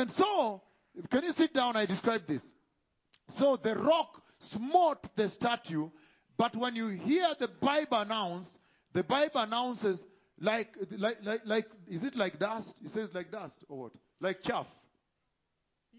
[0.00, 0.62] And so,
[1.10, 1.76] can you sit down?
[1.76, 2.50] I describe this.
[3.28, 5.90] So the rock smote the statue,
[6.38, 8.58] but when you hear the Bible announce,
[8.94, 10.06] the Bible announces
[10.40, 12.80] like, like, like, like, is it like dust?
[12.82, 13.92] It says like dust or what?
[14.20, 14.68] Like chaff.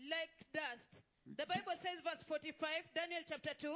[0.09, 1.01] like dust.
[1.37, 3.67] The Bible says, verse 45, Daniel chapter 2,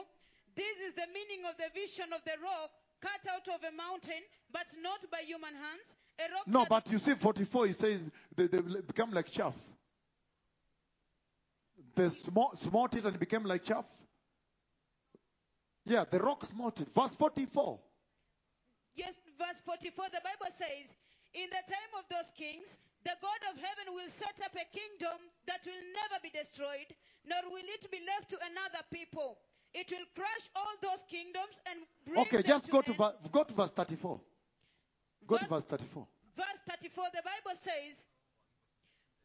[0.55, 4.23] this is the meaning of the vision of the rock cut out of a mountain,
[4.51, 5.95] but not by human hands.
[6.17, 9.53] A rock No, but you see, 44, it says they, they become like chaff.
[11.95, 13.85] They smote, smote it and it became like chaff.
[15.85, 16.89] Yeah, the rock smote it.
[16.89, 17.79] Verse 44.
[18.95, 20.95] Yes, verse 44, the Bible says,
[21.33, 25.17] In the time of those kings, the God of heaven will set up a kingdom
[25.45, 29.38] that will never be destroyed, nor will it be left to another people.
[29.73, 32.93] It will crush all those kingdoms and bring Okay, them just to go to,
[33.31, 34.21] go to verse 34.
[35.27, 36.07] Go to Verse- verse 34.
[36.35, 38.07] Verse 34, the Bible says,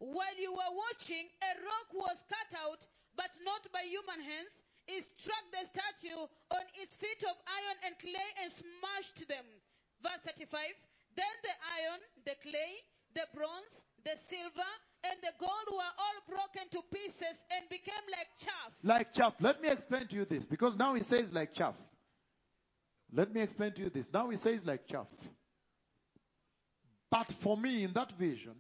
[0.00, 2.80] While you were watching, a rock was cut out,
[3.16, 4.64] but not by human hands.
[4.88, 9.44] It struck the statue on its feet of iron and clay and smashed them.
[10.02, 10.58] Verse 35,
[11.14, 12.72] Then the iron, the clay,
[13.12, 14.72] the bronze, the silver,
[15.04, 18.72] and the gold were all broken to pieces and became like chaff.
[18.82, 19.34] Like chaff.
[19.40, 21.76] Let me explain to you this because now he says like chaff.
[23.12, 24.12] Let me explain to you this.
[24.12, 25.08] Now he says like chaff.
[27.10, 28.54] But for me, in that vision,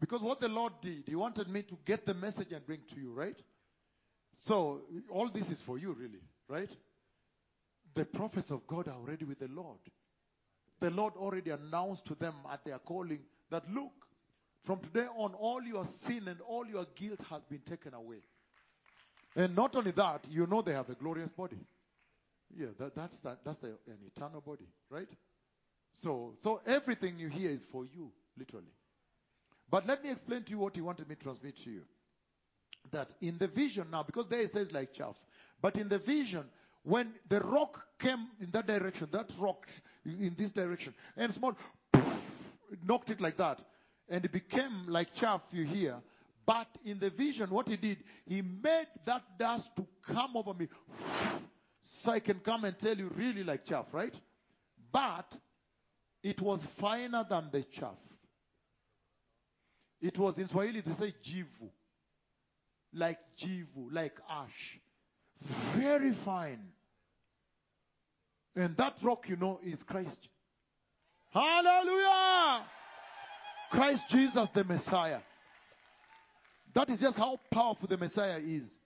[0.00, 3.00] because what the Lord did, He wanted me to get the message and bring to
[3.00, 3.40] you, right?
[4.32, 6.74] So, all this is for you, really, right?
[7.94, 9.78] The prophets of God are already with the Lord.
[10.80, 13.20] The Lord already announced to them at their calling
[13.50, 13.92] that, look,
[14.62, 18.18] from today on, all your sin and all your guilt has been taken away.
[19.34, 21.58] And not only that, you know they have a glorious body.
[22.54, 25.08] Yeah, that, that's, that, that's a, an eternal body, right?
[25.94, 28.72] So, so everything you hear is for you, literally.
[29.70, 31.82] But let me explain to you what he wanted me to transmit to you.
[32.92, 35.20] That in the vision now, because there it says like chaff,
[35.60, 36.44] but in the vision,
[36.84, 39.66] when the rock came in that direction, that rock
[40.04, 41.56] in this direction, and small,
[42.86, 43.60] knocked it like that,
[44.08, 46.00] and it became like chaff you hear.
[46.46, 50.68] But in the vision, what he did, he made that dust to come over me,
[51.80, 54.16] so I can come and tell you really like chaff, right?
[54.92, 55.36] But
[56.22, 57.98] it was finer than the chaff.
[60.00, 61.70] It was in Swahili, they say jivu.
[62.92, 64.78] Like jivu, like ash.
[65.42, 66.60] Very fine.
[68.54, 70.28] And that rock, you know, is Christ.
[71.32, 72.64] Hallelujah!
[73.70, 75.18] Christ Jesus, the Messiah.
[76.72, 78.78] That is just how powerful the Messiah is.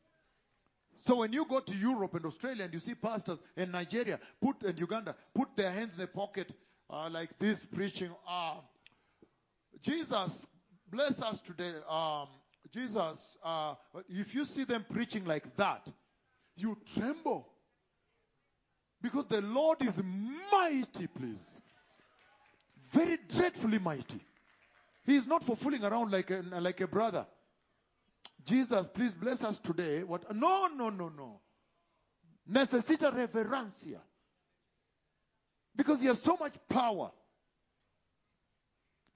[0.94, 4.62] So when you go to Europe and Australia and you see pastors in Nigeria, put
[4.62, 6.53] and Uganda, put their hands in their pocket
[6.88, 8.10] uh, like this, preaching.
[8.28, 8.56] Uh,
[9.82, 10.47] Jesus
[10.91, 11.73] bless us today.
[11.89, 12.28] Um,
[12.73, 13.75] Jesus, uh,
[14.09, 15.87] if you see them preaching like that,
[16.56, 17.49] you tremble
[19.03, 20.01] because the Lord is
[20.53, 21.07] mighty.
[21.07, 21.60] Please,
[22.92, 24.21] very dreadfully mighty.
[25.04, 27.27] He is not for fooling around like a, like a brother.
[28.45, 30.03] Jesus, please bless us today.
[30.03, 30.34] What?
[30.34, 31.41] No, no, no, no.
[32.51, 34.01] Necesita reverencia.
[35.77, 37.10] Because he has so much power.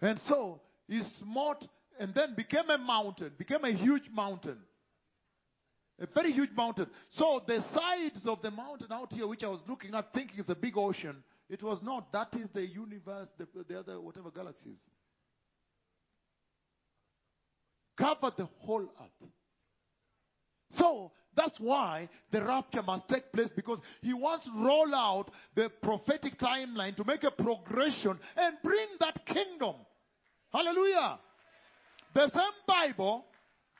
[0.00, 1.66] And so he smote
[1.98, 4.58] and then became a mountain, became a huge mountain.
[6.00, 6.88] A very huge mountain.
[7.08, 10.50] So the sides of the mountain out here, which I was looking at, thinking is
[10.50, 12.12] a big ocean, it was not.
[12.12, 14.90] That is the universe, the, the other, whatever galaxies.
[17.96, 19.28] Covered the whole earth.
[20.70, 25.70] So that's why the rapture must take place because he wants to roll out the
[25.70, 29.74] prophetic timeline to make a progression and bring that kingdom.
[30.54, 31.18] Hallelujah.
[32.14, 33.26] The same Bible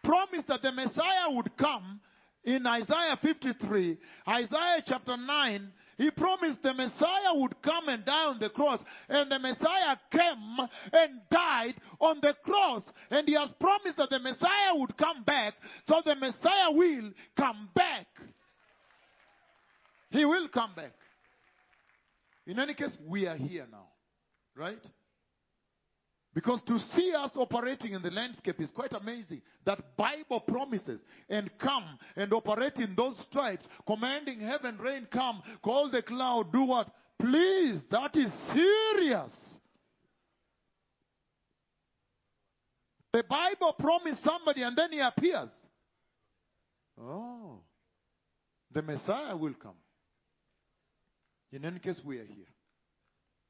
[0.03, 2.01] promised that the Messiah would come
[2.45, 3.97] in Isaiah 53,
[4.29, 8.85] Isaiah chapter 9, he promised the Messiah would come and die on the cross.
[9.09, 10.59] And the Messiah came
[10.93, 12.93] and died on the cross.
[13.11, 15.55] And he has promised that the Messiah would come back.
[15.87, 18.07] So the Messiah will come back.
[20.11, 20.93] He will come back.
[22.47, 23.89] In any case, we are here now.
[24.57, 24.85] Right?
[26.35, 29.41] Because to see us operating in the landscape is quite amazing.
[29.65, 31.85] That Bible promises and come
[32.17, 36.89] and operate in those stripes, commanding heaven, rain, come, call the cloud, do what?
[37.21, 39.61] Please, that is serious.
[43.13, 45.67] The Bible promised somebody and then he appears.
[47.01, 47.61] Oh,
[48.73, 49.77] the Messiah will come.
[51.53, 52.54] In any case, we are here.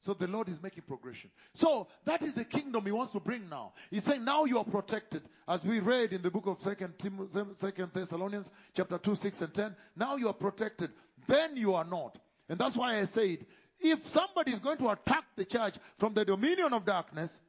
[0.04, 1.30] So the Lord is making progression.
[1.54, 3.72] So that is the kingdom He wants to bring now.
[3.90, 7.54] He's saying now you are protected, as we read in the book of Second, Tim-
[7.56, 9.74] Second Thessalonians, chapter two, six, and ten.
[9.96, 10.90] Now you are protected.
[11.26, 12.18] Then you are not,
[12.50, 13.46] and that's why I said,
[13.80, 17.42] if somebody is going to attack the church from the dominion of darkness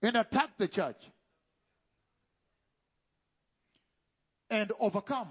[0.00, 0.96] and attack the church
[4.48, 5.28] and overcome,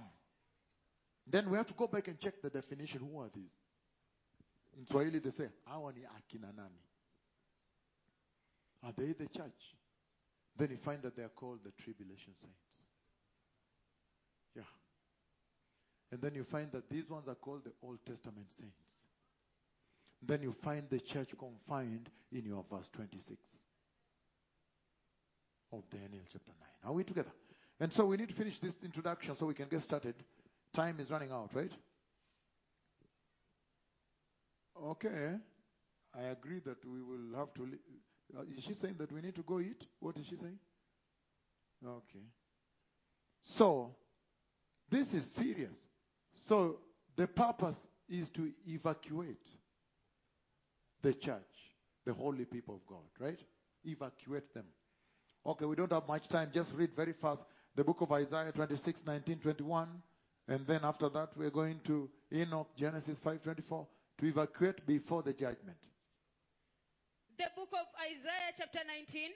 [1.26, 3.00] then we have to go back and check the definition.
[3.00, 3.58] Who are these?
[4.78, 6.82] In Swahili, they say, hawa ni akina nani?
[8.84, 9.76] Are they the church?
[10.58, 12.92] Then you find that they are called the tribulation saints.
[14.56, 14.64] Yeah.
[16.12, 19.08] And then you find that these ones are called the Old Testament saints.
[20.22, 23.66] Then you find the church confined in your verse 26
[25.74, 26.52] of Daniel chapter
[26.84, 26.92] 9.
[26.92, 27.32] Are we together?
[27.80, 30.16] And so we need to finish this introduction so we can get started.
[30.74, 31.72] Time is running out, right?
[34.84, 35.36] Okay.
[36.18, 37.64] I agree that we will have to.
[37.64, 37.80] Li-
[38.38, 39.86] uh, is she saying that we need to go eat?
[40.00, 40.58] What is she saying?
[41.86, 42.26] Okay.
[43.42, 43.96] So,
[44.90, 45.88] this is serious.
[46.32, 46.80] So,
[47.16, 49.48] the purpose is to evacuate
[51.02, 51.74] the church,
[52.06, 53.40] the holy people of God, right?
[53.84, 54.66] Evacuate them.
[55.46, 56.50] Okay, we don't have much time.
[56.54, 57.46] Just read very fast
[57.76, 59.88] the book of Isaiah 26, 19, 21.
[60.48, 63.88] And then after that, we're going to Enoch, Genesis 5, 24
[64.18, 65.78] to evacuate before the judgment.
[67.38, 69.32] The book of Isaiah, chapter 19.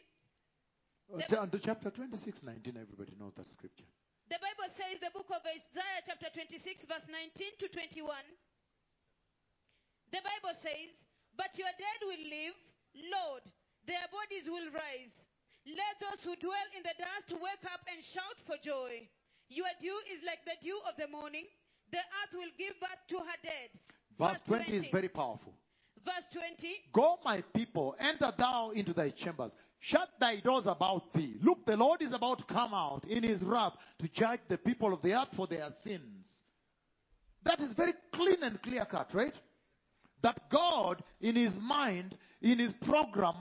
[1.12, 3.86] Uh, The- t- chapter 26, 19, everybody knows that scripture.
[4.30, 8.16] The Bible says, the book of Isaiah, chapter 26, verse 19 to 21.
[10.12, 11.04] The Bible says,
[11.36, 12.56] But your dead will live,
[13.12, 13.44] Lord,
[13.86, 15.26] their bodies will rise.
[15.66, 19.10] Let those who dwell in the dust wake up and shout for joy.
[19.50, 21.46] Your dew is like the dew of the morning.
[21.92, 23.70] The earth will give birth to her dead.
[24.20, 25.54] Verse 20 is very powerful.
[26.04, 26.68] Verse 20.
[26.92, 29.56] Go, my people, enter thou into thy chambers.
[29.80, 31.38] Shut thy doors about thee.
[31.42, 34.94] Look, the Lord is about to come out in his wrath to judge the people
[34.94, 36.44] of the earth for their sins.
[37.44, 39.34] That is very clean and clear cut, right?
[40.22, 43.36] That God, in his mind, in his program,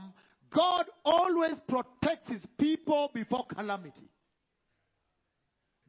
[0.50, 4.08] God always protects his people before calamity.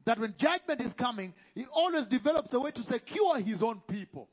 [0.04, 4.28] That when judgment is coming, he always develops a way to secure his own people.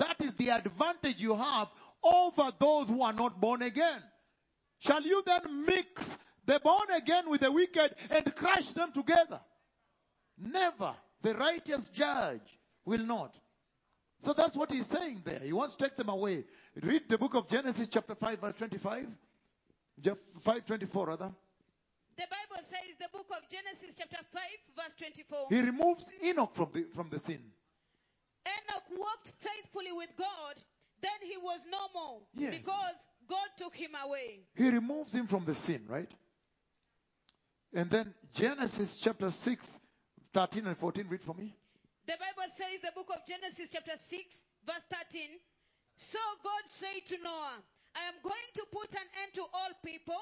[0.00, 1.68] That is the advantage you have
[2.02, 4.02] over those who are not born again.
[4.78, 9.38] Shall you then mix the born again with the wicked and crush them together?
[10.38, 10.92] Never.
[11.20, 13.38] The righteous judge will not.
[14.18, 15.40] So that's what he's saying there.
[15.40, 16.44] He wants to take them away.
[16.82, 19.06] Read the book of Genesis chapter 5 verse 25.
[20.02, 21.30] 524 rather.
[22.16, 24.42] The Bible says, the book of Genesis, chapter 5,
[24.76, 25.46] verse 24.
[25.50, 27.42] He removes Enoch from the, from the scene.
[28.46, 30.54] Enoch walked faithfully with God,
[31.00, 32.54] then he was no more Yes.
[32.58, 32.94] because
[33.28, 34.40] God took him away.
[34.54, 36.10] He removes him from the scene, right?
[37.72, 39.80] And then Genesis chapter 6,
[40.32, 41.54] 13 and 14, read for me.
[42.06, 44.34] The Bible says, the book of Genesis, chapter 6,
[44.66, 44.82] verse
[45.12, 45.22] 13.
[45.96, 47.62] So God said to Noah,
[47.94, 50.14] I am going to put an end to all people,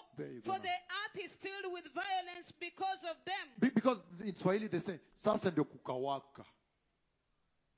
[0.44, 3.46] for the earth is filled with violence because of them.
[3.60, 6.44] Be- Because in Swahili they say, sasa ndio kukawaka.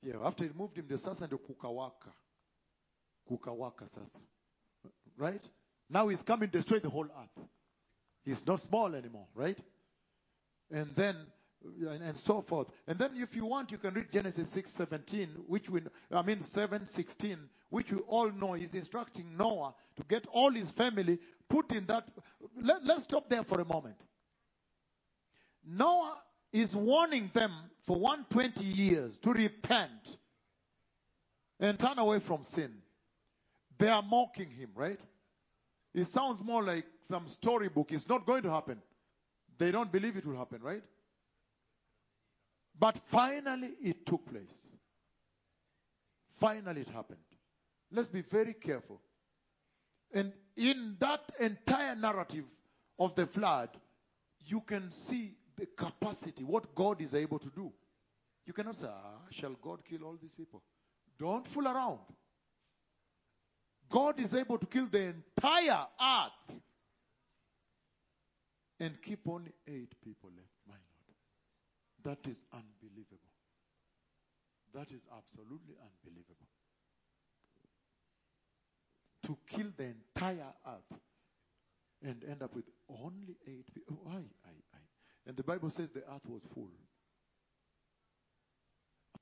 [0.03, 2.11] Yeah, after he removed him, the sasa ndio kukawaka.
[3.29, 4.19] Kukawaka sasa.
[5.17, 5.47] Right?
[5.89, 7.45] Now he's coming to destroy the whole earth.
[8.23, 9.57] He's not small anymore, right?
[10.71, 11.15] And then,
[11.63, 12.67] and, and so forth.
[12.87, 15.81] And then if you want, you can read Genesis 6, 17, which we,
[16.11, 17.37] I mean 7, 16,
[17.69, 22.07] which we all know is instructing Noah to get all his family put in that.
[22.59, 23.97] Let, let's stop there for a moment.
[25.65, 26.17] Noah
[26.51, 27.51] is warning them
[27.83, 30.17] for 120 years to repent
[31.59, 32.73] and turn away from sin.
[33.77, 34.99] They are mocking him, right?
[35.93, 37.91] It sounds more like some storybook.
[37.91, 38.81] It's not going to happen.
[39.57, 40.83] They don't believe it will happen, right?
[42.79, 44.75] But finally, it took place.
[46.33, 47.19] Finally, it happened.
[47.91, 49.01] Let's be very careful.
[50.13, 52.45] And in that entire narrative
[52.97, 53.69] of the flood,
[54.47, 57.71] you can see the capacity, what God is able to do.
[58.47, 60.63] You cannot say, ah, shall God kill all these people?
[61.19, 61.99] Don't fool around.
[63.87, 66.61] God is able to kill the entire earth
[68.79, 72.17] and keep only eight people left, my Lord.
[72.23, 73.19] That is unbelievable.
[74.73, 76.47] That is absolutely unbelievable.
[79.27, 80.99] To kill the entire earth
[82.01, 83.99] and end up with only eight people.
[84.03, 84.23] Why?
[84.43, 84.70] I.
[85.27, 86.71] And the Bible says the earth was full.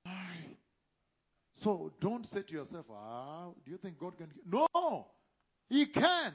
[0.06, 0.58] Aye.
[1.54, 4.30] So don't say to yourself, ah, do you think God can?
[4.46, 5.08] No!
[5.70, 6.34] He can.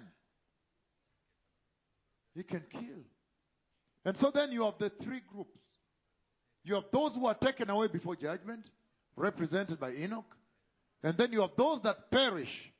[2.34, 3.04] He can kill.
[4.04, 5.78] And so then you have the three groups.
[6.64, 8.68] You have those who are taken away before judgment,
[9.16, 10.36] represented by Enoch.
[11.02, 12.72] And then you have those that perish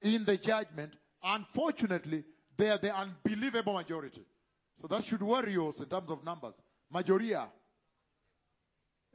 [0.00, 0.92] in the judgment.
[1.22, 2.24] Unfortunately,
[2.56, 4.22] they are the unbelievable majority.
[4.80, 6.60] So that should worry us in terms of numbers.
[6.92, 7.46] Majoria.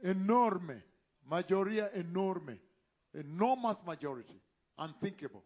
[0.04, 0.82] Enorme.
[1.30, 2.58] Majoria enorme.
[3.14, 4.40] Enormous majority.
[4.78, 5.44] Unthinkable.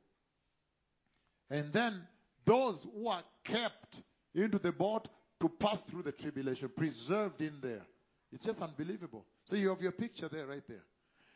[1.50, 2.00] And then
[2.45, 4.02] those who are kept
[4.35, 5.09] into the boat
[5.40, 7.85] to pass through the tribulation, preserved in there.
[8.33, 9.26] It's just unbelievable.
[9.45, 10.85] So you have your picture there, right there.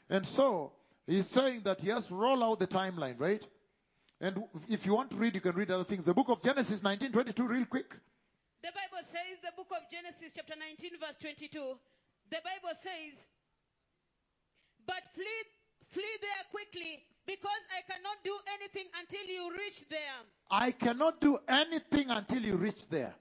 [0.08, 0.72] And so
[1.06, 3.44] he's saying that he has roll out the timeline, right?
[4.20, 6.04] And if you want to read, you can read other things.
[6.04, 7.90] The book of Genesis 1922, real quick.
[8.62, 11.58] The Bible says, the book of Genesis, chapter 19, verse 22,
[12.30, 13.26] the Bible says,
[14.86, 15.24] But flee,
[15.90, 19.98] flee there quickly, because I cannot do anything until you reach there.
[20.50, 23.14] I cannot do anything until you reach there.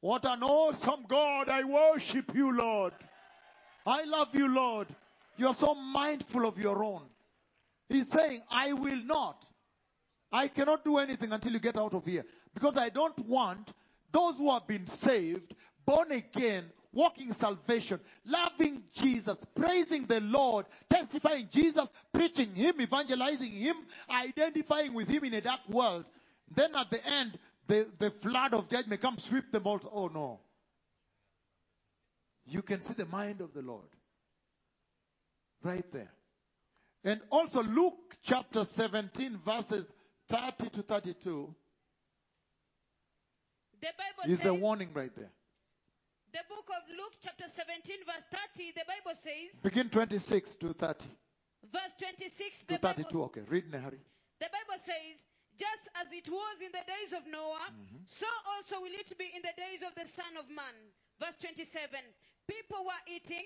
[0.00, 1.48] What an awesome God.
[1.48, 2.94] I worship you, Lord.
[3.86, 4.88] I love you, Lord.
[5.36, 7.02] You are so mindful of your own.
[7.88, 9.44] He's saying, I will not.
[10.32, 12.24] I cannot do anything until you get out of here.
[12.54, 13.72] Because I don't want
[14.12, 21.48] those who have been saved, born again, walking salvation, loving Jesus, praising the Lord, testifying
[21.50, 23.76] Jesus, preaching Him, evangelizing Him,
[24.10, 26.04] identifying with Him in a dark world.
[26.54, 29.80] Then at the end, the, the flood of judgment comes, sweep them all.
[29.92, 30.40] Oh no.
[32.46, 33.86] You can see the mind of the Lord.
[35.62, 36.10] Right there.
[37.04, 39.92] And also Luke chapter 17 verses
[40.28, 41.54] 30 to 32
[43.80, 45.30] The Bible is says, a warning right there.
[46.32, 48.24] The book of Luke, chapter 17, verse
[48.56, 51.06] 30, the Bible says, Begin 26 to 30
[51.72, 53.22] verse 26, to the Bible, 32.
[53.24, 54.00] Okay, read in a hurry.
[54.40, 55.16] the Bible says,
[55.58, 58.02] just as it was in the days of Noah, Mm-hmm.
[58.06, 60.74] so also will it be in the days of the Son of Man.
[61.20, 62.00] Verse 27,
[62.48, 63.44] people were eating,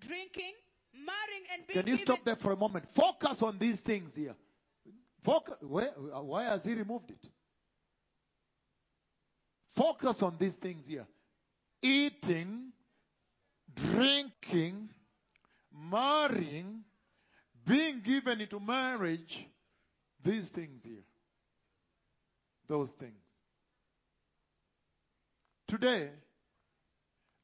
[0.00, 0.54] drinking,
[0.94, 2.88] marrying, and being Can you stop there for a moment?
[2.88, 4.34] Focus on these things here.
[5.22, 5.90] Focus, where,
[6.22, 7.28] why has he removed it?
[9.74, 11.06] Focus on these things here.
[11.82, 12.72] Eating,
[13.74, 14.90] drinking,
[15.72, 16.84] marrying,
[17.66, 19.46] being given into marriage,
[20.22, 21.04] these things here.
[22.66, 23.14] Those things.
[25.66, 26.10] Today,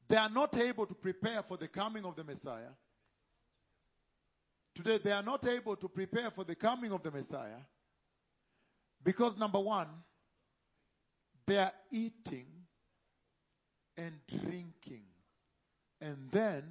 [0.07, 2.71] they are not able to prepare for the coming of the Messiah.
[4.75, 7.59] Today, they are not able to prepare for the coming of the Messiah
[9.03, 9.87] because, number one,
[11.45, 12.45] they are eating
[13.97, 15.03] and drinking,
[16.01, 16.63] and then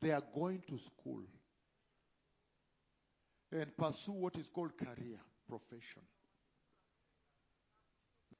[0.00, 1.22] they are going to school
[3.52, 6.02] and pursue what is called career, profession.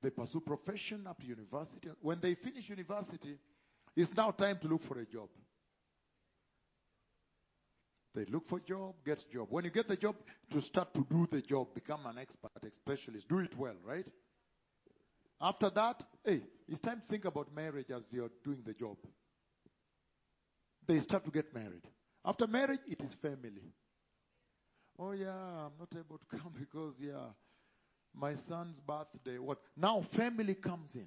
[0.02, 1.88] They pursue profession up to university.
[2.00, 3.38] When they finish university,
[3.94, 5.28] it's now time to look for a job.
[8.14, 9.46] They look for job, get job.
[9.50, 10.16] When you get the job,
[10.50, 14.08] to start to do the job, become an expert, a specialist, do it well, right?
[15.40, 18.96] After that, hey, it's time to think about marriage as you're doing the job.
[20.86, 21.82] They start to get married.
[22.24, 23.72] After marriage, it is family.
[24.98, 25.34] Oh yeah,
[25.66, 27.30] I'm not able to come because yeah,
[28.14, 29.38] my son's birthday.
[29.38, 29.58] What?
[29.76, 31.06] Now family comes in.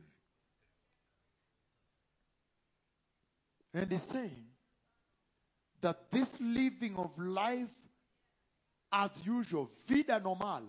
[3.74, 4.46] And he's saying
[5.82, 7.74] that this living of life
[8.92, 10.64] as usual, vida normal,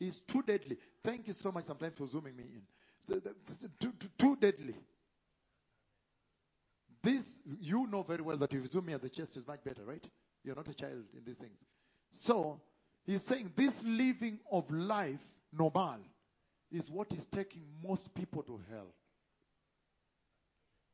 [0.00, 0.78] is too deadly.
[1.02, 2.62] Thank you so much sometimes for zooming me in.
[3.06, 4.74] Too, too, deadly.
[7.02, 9.84] This, you know very well that if you zoom at the chest is much better,
[9.84, 10.04] right?
[10.42, 11.64] You're not a child in these things.
[12.10, 12.60] So,
[13.04, 15.22] he's saying this living of life,
[15.52, 16.00] normal,
[16.72, 18.92] is what is taking most people to hell.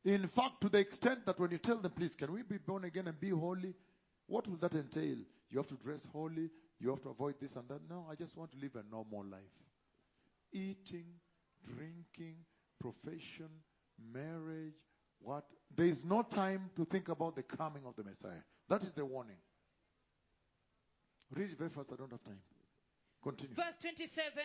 [0.04, 2.84] In fact, to the extent that when you tell them, please, can we be born
[2.84, 3.74] again and be holy?
[4.26, 5.16] What will that entail?
[5.50, 6.50] You have to dress holy.
[6.80, 7.80] You have to avoid this and that.
[7.88, 9.40] No, I just want to live a normal life.
[10.52, 11.06] Eating,
[11.64, 12.36] drinking,
[12.80, 13.48] profession,
[14.12, 14.74] marriage,
[15.20, 15.44] what?
[15.74, 18.42] There is no time to think about the coming of the Messiah.
[18.68, 19.38] That is the warning.
[21.30, 21.92] Read it very fast.
[21.92, 22.40] I don't have time.
[23.22, 23.54] Continue.
[23.54, 24.42] Verse 27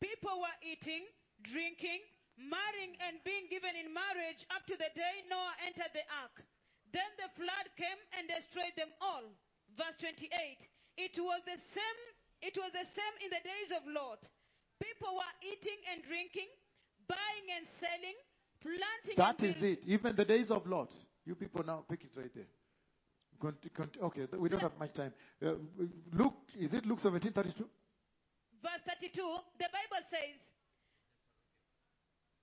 [0.00, 1.04] People were eating,
[1.42, 2.00] drinking,
[2.36, 6.42] marrying, and being given in marriage up to the day Noah entered the ark.
[6.90, 9.22] Then the flood came and destroyed them all.
[9.76, 10.30] Verse 28
[10.98, 12.00] It was the same.
[12.42, 14.28] It was the same in the days of Lot.
[14.94, 16.46] People were eating and drinking,
[17.08, 18.14] buying and selling,
[18.60, 19.16] planting.
[19.16, 19.84] That is it.
[19.86, 20.92] Even the days of Lot.
[21.26, 22.46] You people now pick it right there.
[23.40, 25.12] Conti- conti- okay, we don't have much time.
[25.44, 25.54] Uh,
[26.12, 27.64] Luke, is it Luke 17:32?
[28.62, 29.20] verse 32,
[29.58, 30.54] the Bible says,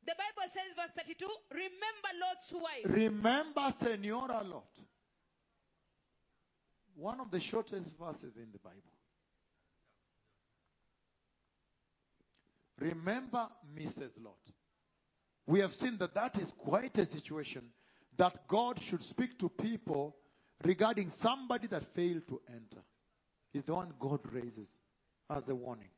[0.06, 2.86] the Bible says, verse 32, remember Lot's wife.
[2.86, 4.70] Remember Senora Lot.
[6.96, 8.94] One of the shortest verses in the Bible.
[12.82, 13.48] Remember
[13.78, 14.22] Mrs.
[14.24, 14.40] Lot.
[15.46, 17.64] We have seen that that is quite a situation
[18.18, 20.16] that God should speak to people
[20.64, 22.84] regarding somebody that failed to enter.
[23.54, 24.78] Is the one God raises
[25.30, 25.90] as a warning.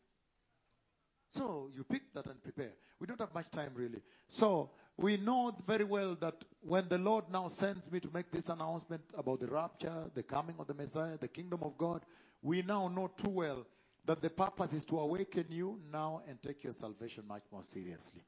[1.30, 2.74] So you pick that and prepare.
[3.00, 4.02] We don't have much time really.
[4.28, 8.50] So we know very well that when the Lord now sends me to make this
[8.50, 12.06] announcement about the rapture, the coming of the Messiah, the kingdom of God,
[12.42, 13.66] we now know too well
[14.06, 18.22] that the purpose is to awaken you now and take your salvation much more seriously.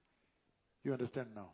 [0.84, 1.52] You understand now?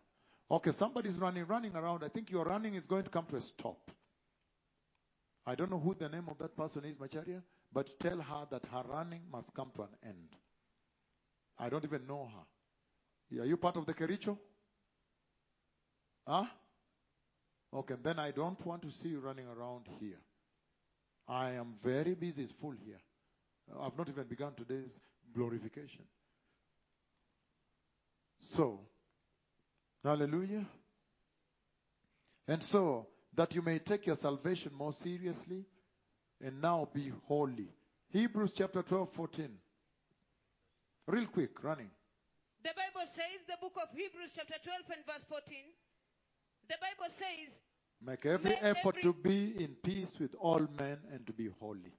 [0.50, 2.04] Okay, somebody's running, running around.
[2.04, 3.90] I think your running is going to come to a stop.
[5.46, 7.42] I don't know who the name of that person is, Macharia,
[7.74, 10.36] but tell her that her running must come to an end.
[11.58, 13.42] I don't even know her.
[13.42, 14.38] Are you part of the Kericho?
[16.28, 16.46] Huh?
[17.74, 20.20] Okay, then I don't want to see you running around here.
[21.28, 23.00] I am very busy, it's full here.
[23.80, 25.00] I've not even begun today's
[25.34, 26.04] glorification.
[28.40, 28.80] So,
[30.04, 30.66] hallelujah.
[32.48, 35.64] And so, that you may take your salvation more seriously
[36.44, 37.70] and now be holy.
[38.10, 39.50] Hebrews chapter 12, 14.
[41.08, 41.90] Real quick, running.
[42.64, 45.58] The Bible says, the book of Hebrews, chapter 12 and verse 14,
[46.68, 47.62] the Bible says,
[48.04, 51.48] Make every Make effort every- to be in peace with all men and to be
[51.60, 51.94] holy.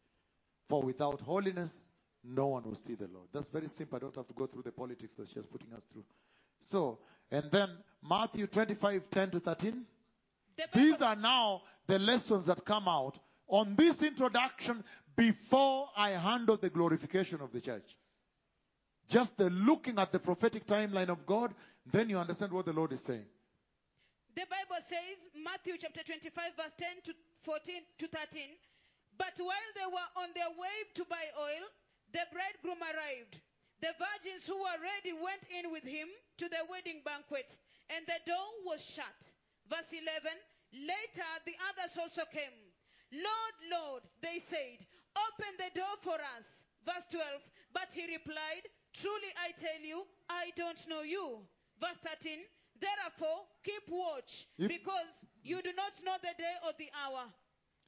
[0.68, 1.90] For without holiness,
[2.24, 3.28] no one will see the Lord.
[3.32, 3.96] That's very simple.
[3.96, 6.04] I don't have to go through the politics that she's putting us through.
[6.60, 6.98] So,
[7.30, 7.70] and then
[8.08, 9.84] Matthew 25, 10 to 13.
[10.74, 14.84] These are now the lessons that come out on this introduction
[15.16, 17.96] before I handle the glorification of the church.
[19.08, 21.52] Just the looking at the prophetic timeline of God,
[21.90, 23.26] then you understand what the Lord is saying.
[24.34, 27.12] the Bible says, Matthew chapter 25, verse 10 to
[27.44, 28.42] 14 to 13,
[29.18, 31.64] but while they were on their way to buy oil,
[32.12, 33.40] the bridegroom arrived.
[33.80, 37.56] The virgins who were ready went in with him to the wedding banquet,
[37.90, 39.18] and the door was shut.
[39.68, 40.30] Verse 11,
[40.86, 42.54] later the others also came.
[43.12, 44.78] Lord, Lord, they said,
[45.16, 46.64] open the door for us.
[46.86, 47.26] Verse 12,
[47.74, 51.42] but he replied, truly I tell you, I don't know you.
[51.80, 52.38] Verse 13,
[52.80, 57.26] therefore keep watch, because you do not know the day or the hour.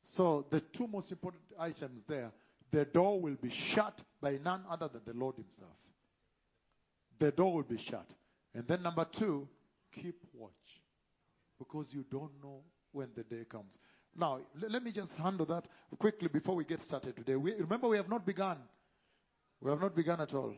[0.04, 2.30] So the two most important items there,
[2.70, 5.76] the door will be shut by none other than the Lord himself.
[7.18, 8.06] The door will be shut.
[8.54, 9.48] And then number two,
[9.90, 10.80] keep watch.
[11.58, 12.62] Because you don't know
[12.92, 13.78] when the day comes.
[14.14, 15.64] Now, le- let me just handle that
[15.98, 17.36] quickly before we get started today.
[17.36, 18.58] We, remember, we have not begun.
[19.60, 20.54] We have not begun at all.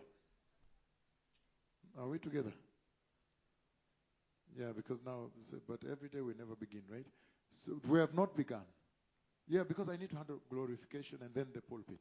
[1.98, 2.52] Are we together?
[4.58, 5.30] Yeah, because now,
[5.68, 7.06] but every day we never begin, right?
[7.52, 8.64] So we have not begun.
[9.48, 12.00] Yeah, because I need to handle glorification and then the pulpit.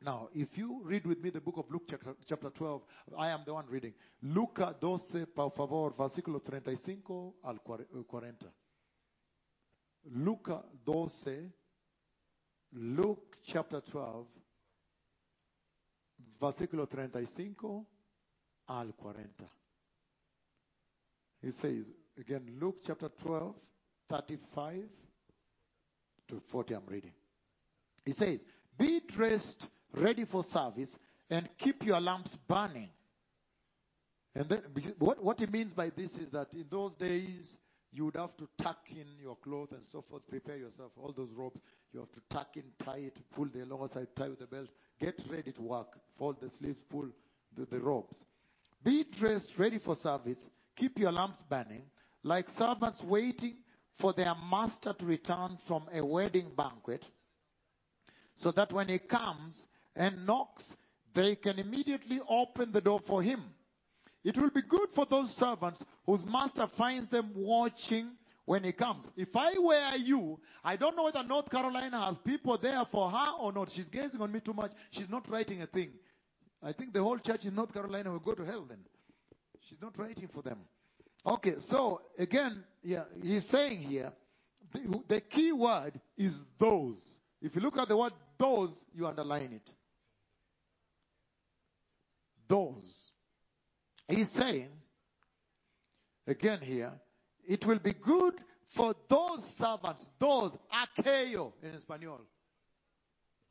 [0.00, 2.82] Now, if you read with me the book of Luke chapter, chapter 12,
[3.18, 3.94] I am the one reading.
[4.22, 8.52] Luca 12, por favor, versículo 35 al cuar- eh, 40.
[10.12, 11.52] Luca 12,
[12.72, 14.28] Luke chapter 12,
[16.40, 17.86] versículo 35
[18.66, 19.50] al 40.
[21.40, 23.54] He says, again, Luke chapter 12,
[24.08, 24.88] 35
[26.28, 27.12] to 40, I'm reading.
[28.04, 28.44] He says,
[28.78, 30.98] Be dressed, ready for service,
[31.30, 32.90] and keep your lamps burning.
[34.34, 34.62] And then,
[34.98, 37.58] what, what he means by this is that in those days,
[37.92, 41.32] you would have to tuck in your clothes and so forth, prepare yourself, all those
[41.32, 41.60] robes.
[41.92, 44.68] You have to tuck in, tie it, pull the lower side, tie with the belt,
[45.00, 47.08] get ready to work, fold the sleeves, pull
[47.56, 48.26] the, the robes.
[48.84, 50.50] Be dressed, ready for service.
[50.76, 51.82] Keep your lamps burning,
[52.22, 53.56] like servants waiting
[53.98, 57.06] for their master to return from a wedding banquet,
[58.36, 60.76] so that when he comes and knocks,
[61.14, 63.42] they can immediately open the door for him.
[64.24, 68.10] It will be good for those servants whose master finds them watching
[68.44, 69.10] when he comes.
[69.16, 73.30] If I were you, I don't know whether North Carolina has people there for her
[73.40, 73.70] or not.
[73.70, 74.72] She's gazing on me too much.
[74.90, 75.90] She's not writing a thing.
[76.62, 78.78] I think the whole church in North Carolina will go to hell then.
[79.68, 80.58] She's not writing for them.
[81.26, 84.12] Okay, so again, yeah, he's saying here,
[84.72, 87.20] the, the key word is those.
[87.42, 89.74] If you look at the word those, you underline it.
[92.46, 93.10] Those.
[94.08, 94.70] He's saying,
[96.26, 96.92] again here,
[97.46, 98.34] it will be good
[98.68, 102.20] for those servants, those, aquello in Espanol.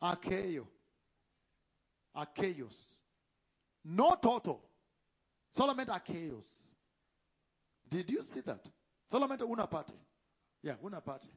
[0.01, 0.67] Aquello.
[2.17, 3.01] archeos.
[3.83, 4.61] No total.
[5.55, 6.56] Solamente archeos.
[7.89, 8.59] Did you see that?
[9.11, 9.93] Solamente una parte.
[10.63, 11.27] Yeah, una parte.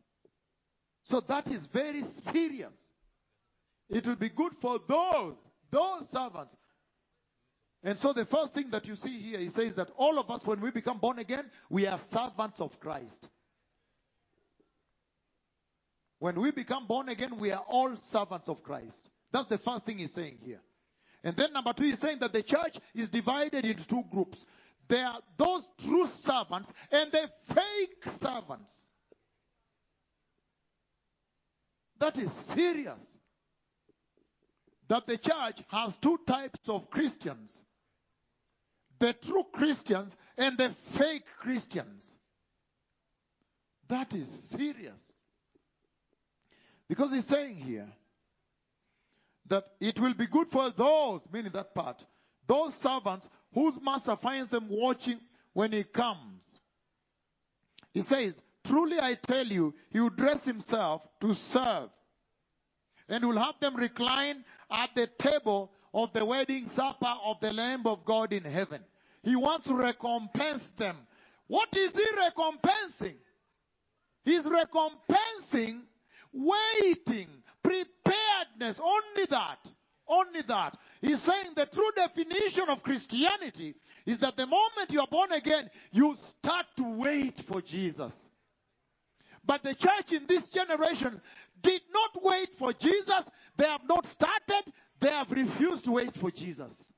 [1.04, 2.92] So that is very serious.
[3.88, 5.36] It will be good for those,
[5.70, 6.56] those servants.
[7.82, 10.46] And so the first thing that you see here, he says that all of us,
[10.46, 13.26] when we become born again, we are servants of Christ.
[16.18, 19.08] When we become born again, we are all servants of Christ.
[19.32, 20.60] That's the first thing he's saying here.
[21.24, 24.44] And then number two, he's saying that the church is divided into two groups.
[24.90, 28.90] There are those true servants and the fake servants.
[32.00, 33.16] That is serious.
[34.88, 37.64] That the church has two types of Christians.
[38.98, 42.18] The true Christians and the fake Christians.
[43.87, 45.12] That is serious.
[46.88, 47.88] Because he's saying here
[49.46, 52.05] that it will be good for those, meaning that part,
[52.50, 55.20] those servants whose master finds them watching
[55.52, 56.60] when he comes.
[57.94, 61.90] He says, Truly I tell you, he will dress himself to serve
[63.08, 67.86] and will have them recline at the table of the wedding supper of the Lamb
[67.86, 68.82] of God in heaven.
[69.22, 70.96] He wants to recompense them.
[71.46, 73.16] What is he recompensing?
[74.24, 75.82] He's recompensing
[76.32, 77.28] waiting,
[77.62, 79.58] preparedness, only that.
[80.10, 80.76] Only that.
[81.00, 85.70] He's saying the true definition of Christianity is that the moment you are born again,
[85.92, 88.28] you start to wait for Jesus.
[89.46, 91.20] But the church in this generation
[91.62, 93.30] did not wait for Jesus.
[93.56, 94.72] They have not started.
[94.98, 96.92] They have refused to wait for Jesus.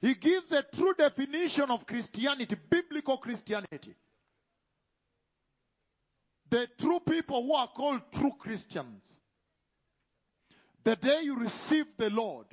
[0.00, 3.94] He gives a true definition of Christianity, biblical Christianity.
[6.54, 9.18] The true people who are called true Christians.
[10.84, 12.46] The day you receive the Lord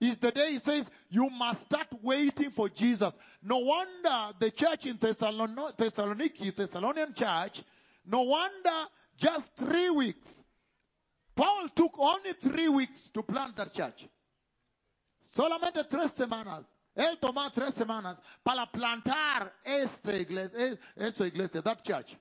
[0.00, 3.16] is the day he says you must start waiting for Jesus.
[3.40, 7.62] No wonder the church in Thessaloniki, Thessalonian church,
[8.04, 10.44] no wonder just three weeks.
[11.36, 14.08] Paul took only three weeks to plant that church.
[15.22, 16.74] Solamente tres semanas.
[16.96, 22.16] Él tomó tres semanas para plantar esta iglesia, esta iglesia, that church.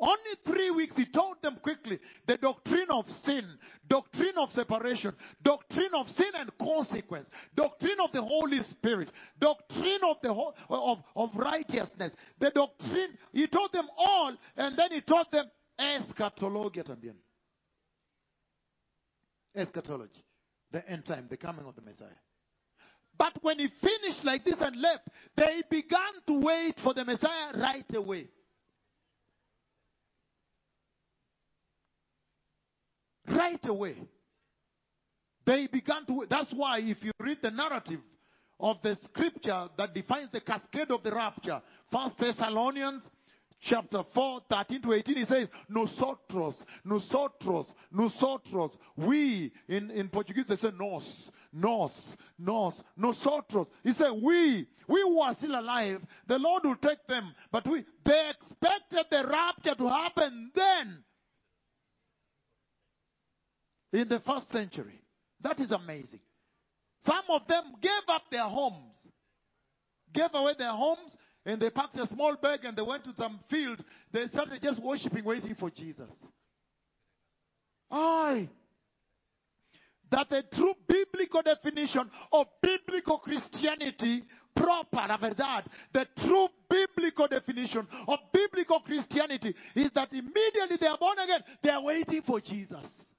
[0.00, 3.44] Only three weeks, he told them quickly the doctrine of sin,
[3.86, 10.18] doctrine of separation, doctrine of sin and consequence, doctrine of the Holy Spirit, doctrine of
[10.22, 13.10] the whole, of, of righteousness, the doctrine.
[13.32, 15.44] He taught them all, and then he taught them
[15.78, 17.16] eschatologia también.
[19.54, 20.24] Eschatology,
[20.70, 22.08] the end time, the coming of the Messiah.
[23.18, 27.52] But when he finished like this and left, they began to wait for the Messiah
[27.54, 28.28] right away.
[33.30, 33.96] Right away.
[35.44, 38.00] They began to, that's why if you read the narrative
[38.58, 43.10] of the scripture that defines the cascade of the rapture, First Thessalonians
[43.60, 50.56] chapter 4, 13 to 18, he says, nosotros, nosotros, nosotros, we, in, in Portuguese they
[50.56, 53.70] say nos, nos, nos, nosotros.
[53.82, 57.84] He said, we, we who are still alive, the Lord will take them, but we,
[58.04, 61.04] they expected the rapture to happen then
[63.92, 65.00] in the first century.
[65.40, 66.20] That is amazing.
[66.98, 69.08] Some of them gave up their homes,
[70.12, 73.38] gave away their homes, and they packed a small bag and they went to some
[73.46, 73.82] field.
[74.12, 76.28] They started just worshiping, waiting for Jesus.
[77.90, 78.48] Aye.
[80.10, 84.24] That the true biblical definition of biblical Christianity
[84.54, 90.98] proper, la verdad, the true biblical definition of biblical Christianity is that immediately they are
[90.98, 93.09] born again, they are waiting for Jesus.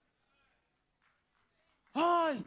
[1.93, 2.43] Ay,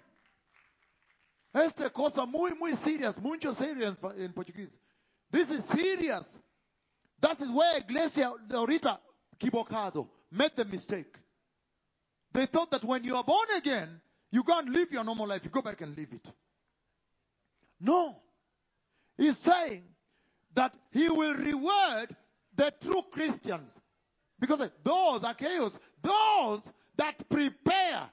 [1.52, 4.78] esta cosa muy, muy serious, mucho serious en portugués.
[5.30, 6.40] This is serious.
[7.20, 9.00] That is where Iglesia ahorita
[9.37, 11.18] equivocado made the mistake.
[12.33, 15.44] They thought that when you are born again, you go and live your normal life.
[15.44, 16.33] You go back and live it.
[17.80, 18.16] No.
[19.16, 19.85] He's saying
[20.54, 22.14] that he will reward
[22.57, 23.80] the true Christians.
[24.40, 28.11] Because eh, those are chaos, those that prepare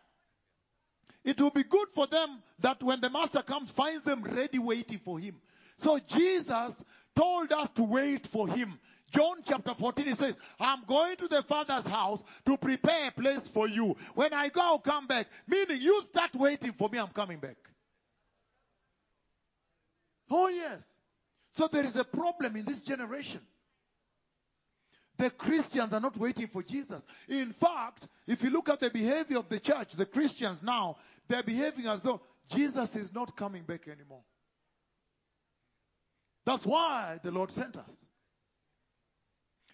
[1.24, 4.98] it will be good for them that when the master comes, finds them ready waiting
[4.98, 5.36] for him.
[5.78, 6.84] So Jesus
[7.16, 8.80] told us to wait for him.
[9.14, 13.48] John chapter 14, he says, I'm going to the Father's house to prepare a place
[13.48, 13.96] for you.
[14.16, 15.28] When I go, I'll come back.
[15.48, 17.58] Meaning, you start waiting for me, I'm coming back.
[20.30, 20.98] Oh, yes.
[21.54, 23.42] So there is a problem in this generation.
[25.22, 27.06] The Christians are not waiting for Jesus.
[27.30, 31.44] In fact, if you look at the behavior of the church, the Christians now, they're
[31.44, 34.24] behaving as though Jesus is not coming back anymore.
[36.44, 38.10] That's why the Lord sent us.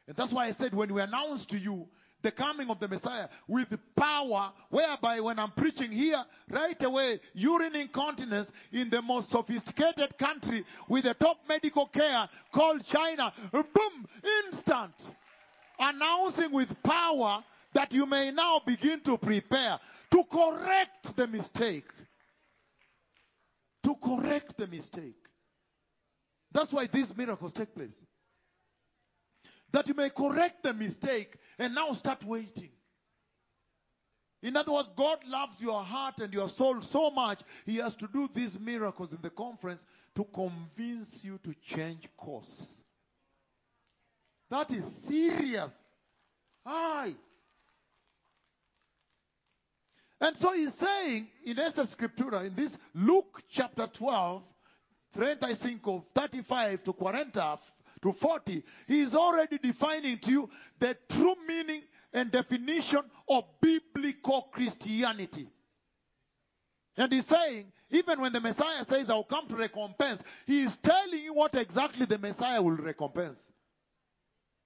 [0.06, 1.88] And that's why I said when we announce to you
[2.24, 7.76] the coming of the Messiah with power, whereby when I'm preaching here, right away, urine
[7.76, 14.06] incontinence in the most sophisticated country with the top medical care called China, boom,
[14.46, 14.94] instant.
[15.80, 19.80] Announcing with power that you may now begin to prepare
[20.12, 21.90] to correct the mistake.
[23.84, 25.16] To correct the mistake.
[26.52, 28.06] That's why these miracles take place
[29.72, 32.70] that you may correct the mistake and now start waiting.
[34.44, 38.08] In other words, God loves your heart and your soul so much, He has to
[38.08, 39.86] do these miracles in the conference
[40.16, 42.84] to convince you to change course.
[44.50, 45.94] That is serious.
[46.66, 47.14] Aye.
[50.20, 54.44] And so he's saying in Esther Scriptura, in this Luke chapter 12,
[55.14, 57.32] 35, 35 to 40,
[58.02, 61.82] to 40, he is already defining to you the true meaning
[62.14, 65.48] and definition of biblical Christianity.
[66.98, 71.20] And he's saying, even when the Messiah says, I'll come to recompense, he is telling
[71.20, 73.52] you what exactly the Messiah will recompense.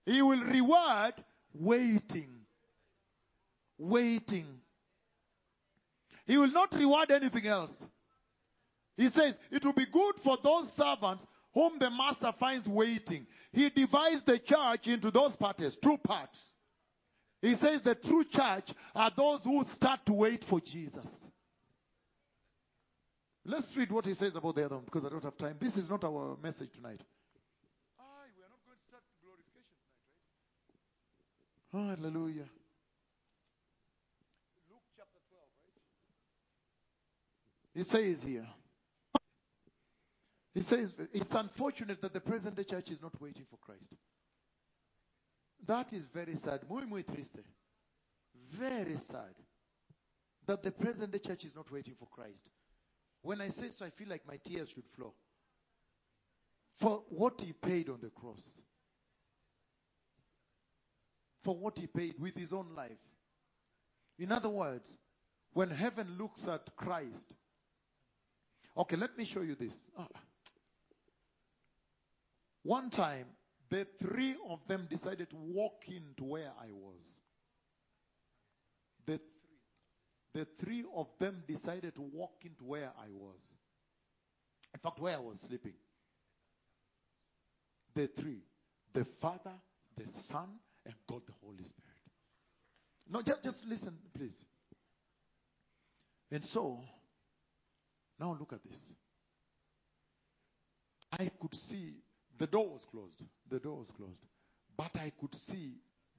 [0.05, 1.13] He will reward
[1.53, 2.29] waiting.
[3.77, 4.45] Waiting.
[6.25, 7.85] He will not reward anything else.
[8.97, 13.25] He says, it will be good for those servants whom the master finds waiting.
[13.51, 16.55] He divides the church into those parties, two parts.
[17.41, 21.29] He says the true church are those who start to wait for Jesus.
[23.43, 25.57] Let's read what he says about the other one because I don't have time.
[25.59, 27.01] This is not our message tonight.
[27.99, 30.05] Aye, we are not going to start glorification tonight,
[30.69, 31.61] right?
[31.73, 32.49] Hallelujah.
[34.69, 35.81] Luke chapter 12, right?
[37.73, 38.47] He says here.
[40.53, 43.93] He says it's unfortunate that the present day church is not waiting for Christ.
[45.65, 46.62] That is very sad.
[46.69, 47.39] Muy, muy triste.
[48.49, 49.34] Very sad.
[50.47, 52.49] That the present day church is not waiting for Christ.
[53.21, 55.13] When I say so, I feel like my tears should flow.
[56.75, 58.62] For what he paid on the cross.
[61.41, 62.99] For what he paid with his own life.
[64.19, 64.97] In other words,
[65.54, 67.34] when heaven looks at Christ.
[68.77, 69.89] Okay, let me show you this.
[69.97, 70.08] Ah.
[72.63, 73.25] One time,
[73.69, 77.15] the three of them decided to walk into where I was.
[79.06, 79.25] The three,
[80.34, 83.41] the three of them decided to walk into where I was.
[84.73, 85.73] In fact, where I was sleeping.
[87.95, 88.43] The three.
[88.93, 89.54] The Father,
[89.97, 90.47] the Son,
[90.91, 91.91] and God the Holy Spirit.
[93.10, 94.45] No, just, just listen, please.
[96.32, 96.82] And so,
[98.19, 98.89] now look at this.
[101.19, 101.95] I could see
[102.38, 103.21] the door was closed.
[103.49, 104.23] The door was closed.
[104.77, 105.73] But I could see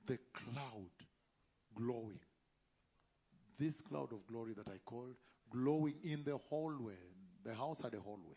[0.07, 0.91] the cloud
[1.75, 2.21] glowing.
[3.59, 5.15] This cloud of glory that I called
[5.51, 6.99] glowing in the hallway.
[7.45, 8.37] The house had a hallway.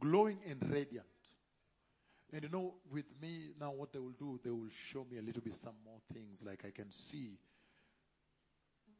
[0.00, 1.06] Glowing and radiant.
[2.32, 5.22] And you know, with me now, what they will do, they will show me a
[5.22, 7.38] little bit some more things, like I can see.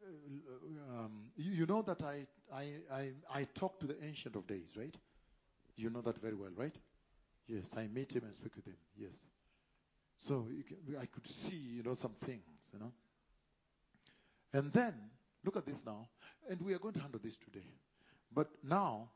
[0.02, 4.46] Uh, um, you, you, know that I, I, I, I talk to the Ancient of
[4.46, 4.94] Days, right?
[5.76, 6.74] You know that very well, right?
[7.46, 8.76] Yes, I meet him and speak with him.
[8.96, 9.30] Yes.
[10.18, 12.92] So can, I could see, you know, some things, you know.
[14.52, 14.94] And then,
[15.44, 16.08] look at this now.
[16.48, 17.66] And we are going to handle this today.
[18.32, 19.10] But now,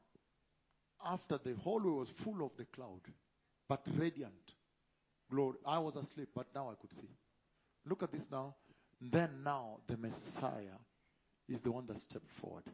[1.07, 3.01] after the hallway was full of the cloud,
[3.69, 4.55] but radiant
[5.31, 5.59] glory.
[5.67, 7.09] I was asleep, but now I could see.
[7.87, 8.55] Look at this now.
[9.01, 10.79] Then now the Messiah
[11.49, 12.65] is the one that stepped forward.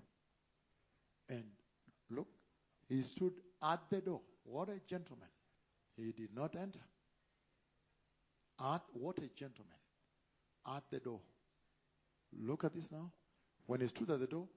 [1.29, 1.45] And
[2.11, 2.29] look,
[2.89, 4.21] he stood at the door.
[4.45, 5.29] What a gentleman.
[5.97, 6.81] He did not enter.
[8.61, 9.79] At what a gentleman.
[10.67, 11.21] At the door.
[12.33, 13.11] Look at this now.
[13.67, 14.49] When he stood at the door,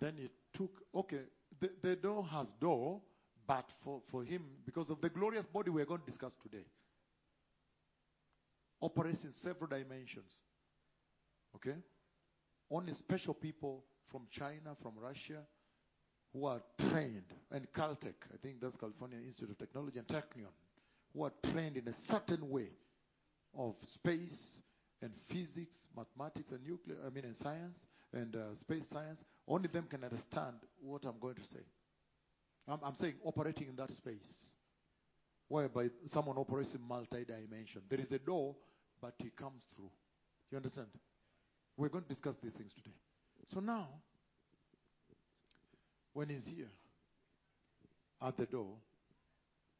[0.00, 1.20] then he took, okay,
[1.60, 3.00] the, the door has door,
[3.46, 6.64] but for, for him, because of the glorious body we're going to discuss today,
[8.80, 10.42] operates in several dimensions.
[11.56, 11.76] Okay?
[12.70, 15.42] Only special people from China, from Russia,
[16.32, 20.52] who are trained, and Caltech, I think that's California Institute of Technology and Technion,
[21.12, 22.68] who are trained in a certain way
[23.56, 24.62] of space
[25.00, 29.24] and physics, mathematics and nuclear, I mean, and science and uh, space science.
[29.46, 31.60] Only them can understand what I'm going to say.
[32.66, 34.54] I'm, saying operating in that space.
[35.48, 37.82] whereby someone operates in multi-dimension.
[37.88, 38.56] There is a door,
[39.00, 39.90] but he comes through.
[40.50, 40.88] You understand?
[41.76, 42.96] We're going to discuss these things today.
[43.46, 43.88] So now,
[46.12, 46.70] when he's here
[48.22, 48.74] at the door,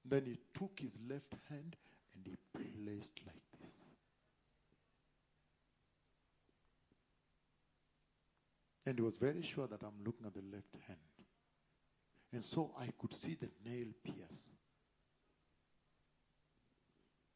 [0.05, 1.77] then he took his left hand
[2.15, 2.37] and he
[2.85, 3.85] placed like this.
[8.87, 10.99] And he was very sure that I'm looking at the left hand.
[12.35, 14.55] And so I could see the nail pierce.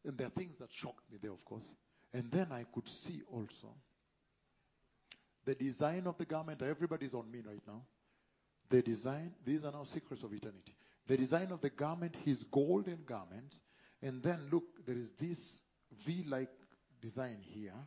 [0.04, 1.72] And there are things that shocked me there, of course.
[2.12, 3.68] And then I could see also
[5.44, 6.62] the design of the garment.
[6.62, 7.84] Everybody's on me right now.
[8.70, 10.74] The design, these are now secrets of eternity.
[11.06, 13.60] The design of the garment, his golden garment.
[14.02, 15.62] And then look, there is this
[16.04, 16.50] V like
[17.00, 17.86] design here,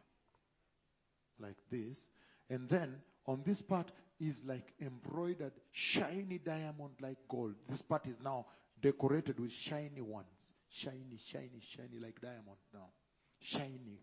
[1.40, 2.10] like this.
[2.50, 3.92] And then on this part
[4.22, 7.56] is like embroidered shiny diamond like gold.
[7.68, 8.46] This part is now
[8.80, 10.54] decorated with shiny ones.
[10.70, 12.90] Shiny, shiny, shiny like diamond now.
[13.40, 14.00] Shiny.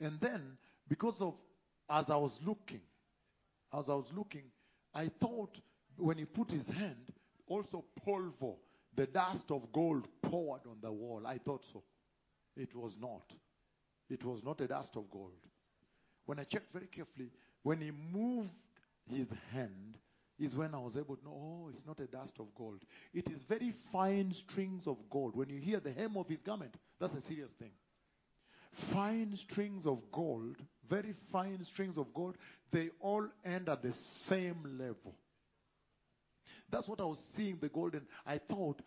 [0.00, 0.56] And then,
[0.88, 1.34] because of,
[1.90, 2.80] as I was looking,
[3.78, 4.44] as I was looking,
[4.94, 5.60] I thought
[5.98, 7.12] when he put his hand,
[7.46, 8.56] also polvo,
[8.94, 11.22] the dust of gold poured on the wall.
[11.26, 11.82] I thought so.
[12.56, 13.34] It was not.
[14.08, 15.46] It was not a dust of gold.
[16.24, 17.30] When I checked very carefully,
[17.66, 18.52] when he moved
[19.12, 19.98] his hand,
[20.38, 22.80] is when I was able to know, oh, it's not a dust of gold.
[23.12, 25.34] It is very fine strings of gold.
[25.34, 27.72] When you hear the hem of his garment, that's a serious thing.
[28.72, 30.54] Fine strings of gold,
[30.88, 32.36] very fine strings of gold,
[32.70, 35.16] they all end at the same level.
[36.70, 38.06] That's what I was seeing the golden.
[38.24, 38.80] I thought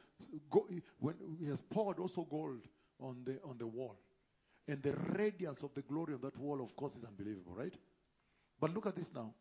[0.49, 0.65] go,
[0.99, 2.61] when he has poured also gold
[3.01, 3.99] on the on the wall,
[4.69, 7.75] and the radiance of the glory of that wall, of course, is unbelievable, right?
[8.59, 9.33] But look at this now.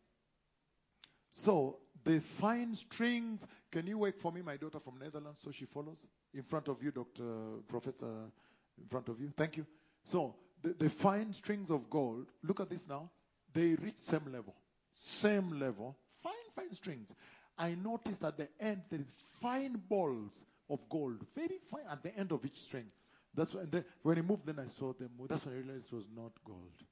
[1.33, 3.47] So the fine strings.
[3.71, 6.81] Can you wait for me, my daughter from Netherlands, so she follows in front of
[6.81, 7.23] you, Doctor
[7.67, 8.31] Professor,
[8.77, 9.31] in front of you.
[9.35, 9.65] Thank you.
[10.03, 12.27] So the, fine strings of gold.
[12.43, 13.09] Look at this now.
[13.53, 14.55] They reach same level,
[14.91, 15.97] same level.
[16.23, 17.13] Fine, fine strings.
[17.57, 22.15] I noticed at the end there is fine balls of gold, very fine at the
[22.15, 22.85] end of each string.
[23.33, 25.09] That's when, then, when he moved, then I saw them.
[25.27, 26.83] That's when I realized it was not gold.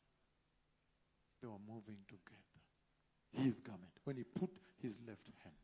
[1.41, 3.43] They were moving together.
[3.45, 3.91] His garment.
[4.04, 4.50] When he put
[4.82, 5.56] his left hand.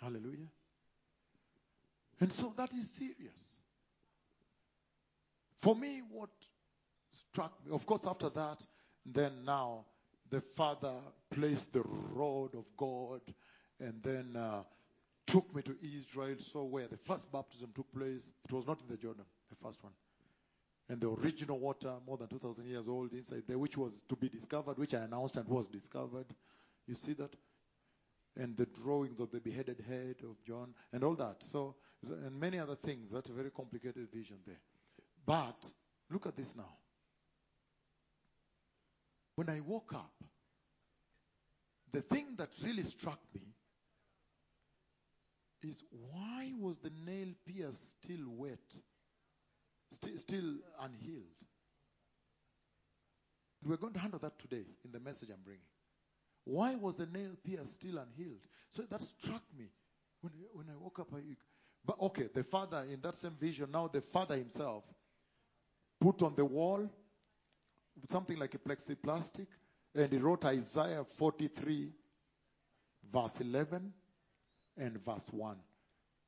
[0.00, 0.48] Hallelujah.
[2.20, 3.58] And so that is serious.
[5.56, 6.30] For me, what
[7.12, 8.64] struck me, of course, after that,
[9.04, 9.84] then now
[10.30, 10.92] the father
[11.30, 13.20] placed the rod of God
[13.80, 14.62] and then uh,
[15.26, 18.32] took me to Israel, so where the first baptism took place.
[18.44, 19.92] It was not in the Jordan, the first one.
[20.88, 24.28] And the original water, more than 2,000 years old, inside there, which was to be
[24.28, 26.26] discovered, which I announced and was discovered.
[26.86, 27.34] You see that?
[28.36, 31.42] And the drawings of the beheaded head of John and all that.
[31.42, 31.74] So,
[32.08, 33.10] and many other things.
[33.10, 34.60] That's a very complicated vision there.
[35.24, 35.70] But
[36.10, 36.76] look at this now.
[39.34, 40.12] When I woke up,
[41.92, 43.42] the thing that really struck me
[45.62, 45.82] is
[46.12, 48.58] why was the nail pierce still wet,
[49.96, 51.24] still, unhealed?
[53.64, 55.62] We're going to handle that today in the message I'm bringing.
[56.44, 58.46] Why was the nail pierce still unhealed?
[58.70, 59.66] So that struck me
[60.20, 61.08] when, when I woke up.
[61.14, 61.20] I,
[61.84, 64.84] but okay, the father in that same vision, now the father himself
[66.00, 66.88] put on the wall
[68.06, 69.46] something like a plexiplastic
[69.94, 71.90] and he wrote Isaiah 43
[73.12, 73.92] verse 11
[74.76, 75.56] and verse 1.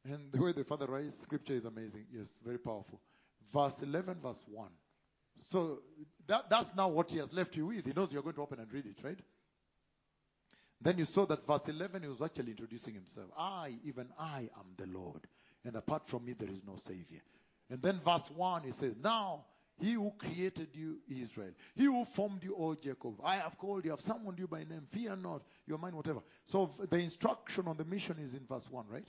[0.06, 2.06] And the way the father writes scripture is amazing.
[2.12, 3.00] Yes, very powerful.
[3.52, 4.70] Verse 11, verse 1.
[5.36, 5.80] So
[6.26, 7.86] that, that's now what he has left you with.
[7.86, 9.18] He knows you're going to open and read it, right?
[10.80, 13.28] Then you saw that verse 11, he was actually introducing himself.
[13.36, 15.26] I, even I, am the Lord.
[15.64, 17.20] And apart from me, there is no Savior.
[17.70, 19.44] And then verse 1, he says, Now,
[19.80, 21.52] he who created you, Israel.
[21.76, 23.20] He who formed you, O Jacob.
[23.24, 24.82] I have called you, I have summoned you by name.
[24.88, 26.20] Fear not, your mind, whatever.
[26.44, 29.08] So the instruction on the mission is in verse 1, right?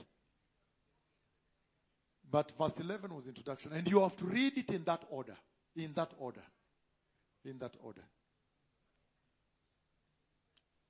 [2.30, 3.72] But verse 11 was introduction.
[3.72, 5.36] And you have to read it in that order.
[5.76, 6.42] In that order.
[7.44, 8.02] In that order.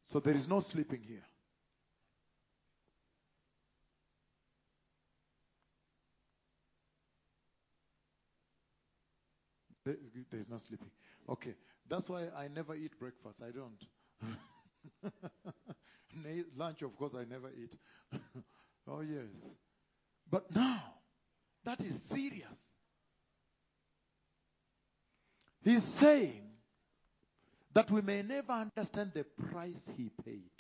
[0.03, 1.22] So there is no sleeping here.
[10.30, 10.91] There's no sleeping.
[11.28, 11.55] Okay.
[11.88, 13.43] That's why I never eat breakfast.
[13.43, 15.12] I don't.
[16.57, 17.74] Lunch, of course, I never eat.
[18.88, 19.57] oh, yes.
[20.30, 20.82] But now,
[21.64, 22.78] that is serious.
[25.62, 26.50] He's saying
[27.74, 30.50] that we may never understand the price he paid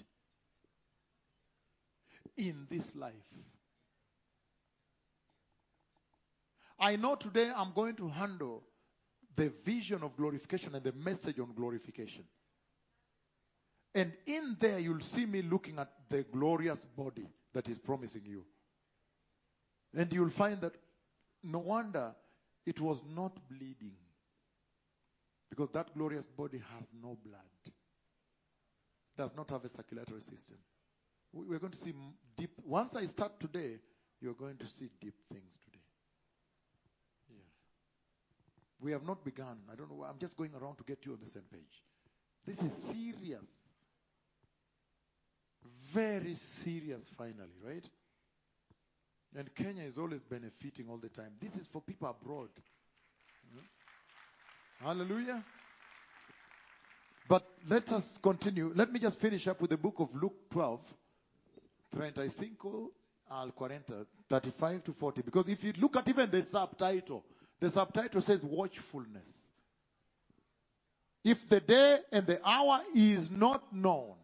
[2.36, 3.14] in this life.
[6.78, 8.62] I know today I'm going to handle
[9.36, 12.24] the vision of glorification and the message on glorification.
[13.94, 18.44] And in there, you'll see me looking at the glorious body that is promising you.
[19.94, 20.74] And you'll find that
[21.42, 22.14] no wonder
[22.66, 23.96] it was not bleeding.
[25.48, 27.74] Because that glorious body has no blood,
[29.16, 30.58] does not have a circulatory system.
[31.32, 31.92] We- We're going to see
[32.36, 32.50] deep.
[32.64, 33.78] Once I start today,
[34.20, 35.84] you're going to see deep things today.
[37.28, 37.42] Yeah.
[38.80, 39.58] We have not begun.
[39.72, 40.04] I don't know.
[40.04, 41.82] I'm just going around to get you on the same page.
[42.46, 43.72] This is serious.
[45.92, 47.86] Very serious, finally, right?
[49.36, 51.32] And Kenya is always benefiting all the time.
[51.40, 52.48] This is for people abroad.
[53.54, 53.62] Yeah.
[54.86, 55.44] Hallelujah.
[57.28, 58.72] But let us continue.
[58.74, 60.82] Let me just finish up with the book of Luke 12,
[61.94, 62.50] 35
[63.30, 63.74] al 40,
[64.28, 65.22] 35 to 40.
[65.22, 67.24] Because if you look at even the subtitle,
[67.60, 69.52] the subtitle says watchfulness.
[71.22, 74.14] If the day and the hour is not known,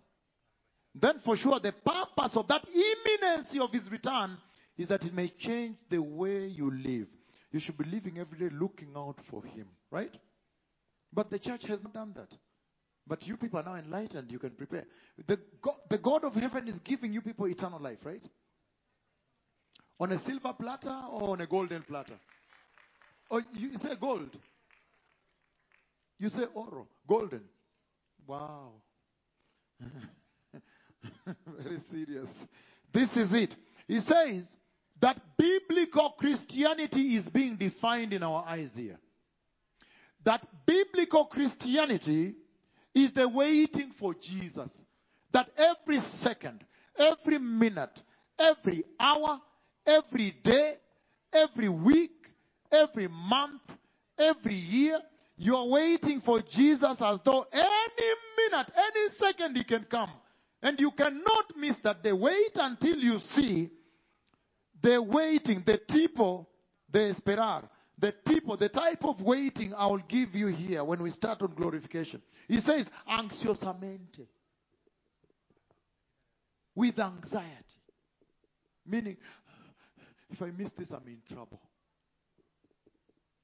[0.94, 4.36] then for sure the purpose of that imminency of his return
[4.76, 7.08] is that it may change the way you live.
[7.52, 10.14] You should be living every day looking out for him, right?
[11.12, 12.36] But the church has not done that.
[13.06, 14.84] But you people are now enlightened, you can prepare.
[15.26, 18.22] The God, the God of heaven is giving you people eternal life, right?
[20.00, 22.18] On a silver platter or on a golden platter?
[23.30, 24.36] Or you say gold.
[26.18, 27.42] You say oro, golden.
[28.26, 28.72] Wow.
[31.46, 32.48] Very serious.
[32.92, 33.54] This is it.
[33.86, 34.58] He says
[35.00, 38.98] that biblical Christianity is being defined in our eyes here.
[40.24, 42.34] That biblical Christianity
[42.94, 44.86] is the waiting for Jesus.
[45.32, 46.64] That every second,
[46.98, 48.02] every minute,
[48.38, 49.40] every hour,
[49.86, 50.74] every day,
[51.32, 52.32] every week,
[52.72, 53.78] every month,
[54.18, 54.98] every year,
[55.36, 58.14] you're waiting for Jesus as though any
[58.50, 60.10] minute, any second he can come.
[60.62, 62.12] And you cannot miss that day.
[62.12, 63.70] Wait until you see
[64.86, 66.46] the waiting, the tipo,
[66.88, 67.68] the esperar,
[67.98, 71.54] the tipo, the type of waiting I will give you here when we start on
[71.56, 72.22] glorification.
[72.46, 74.28] He says, ansiosamente.
[76.76, 77.80] With anxiety.
[78.86, 79.16] Meaning,
[80.30, 81.60] if I miss this, I'm in trouble.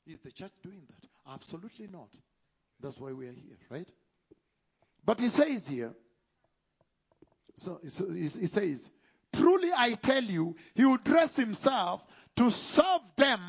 [0.07, 1.33] Is the church doing that?
[1.33, 2.11] Absolutely not.
[2.79, 3.89] That's why we are here, right?
[5.05, 5.93] But he says here,
[7.57, 8.93] so, he says,
[9.33, 12.05] Truly I tell you, he will dress himself
[12.37, 13.41] to serve them,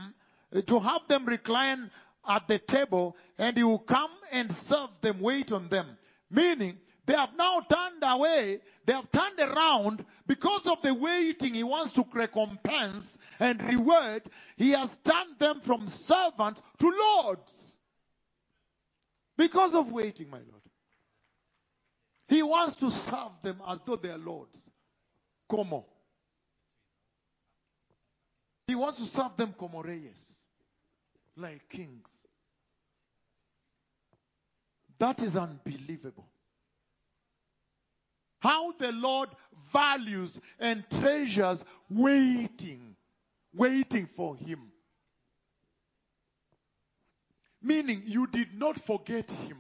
[0.56, 1.92] uh, to have them recline
[2.28, 5.86] at the table, and he will come and serve them, wait on them.
[6.30, 11.64] Meaning, they have now turned away, they have turned around because of the waiting he
[11.64, 14.24] wants to recompense and reward.
[14.56, 17.80] He has turned them from servants to lords.
[19.38, 20.62] Because of waiting, my Lord.
[22.30, 24.73] He wants to serve them as though they are lords.
[25.54, 25.86] Como.
[28.66, 30.48] He wants to serve them como reyes,
[31.38, 32.26] like kings.
[34.98, 36.28] That is unbelievable.
[38.40, 39.30] How the Lord
[39.72, 42.96] values and treasures waiting,
[43.54, 44.60] waiting for Him.
[47.62, 49.58] Meaning, you did not forget Him.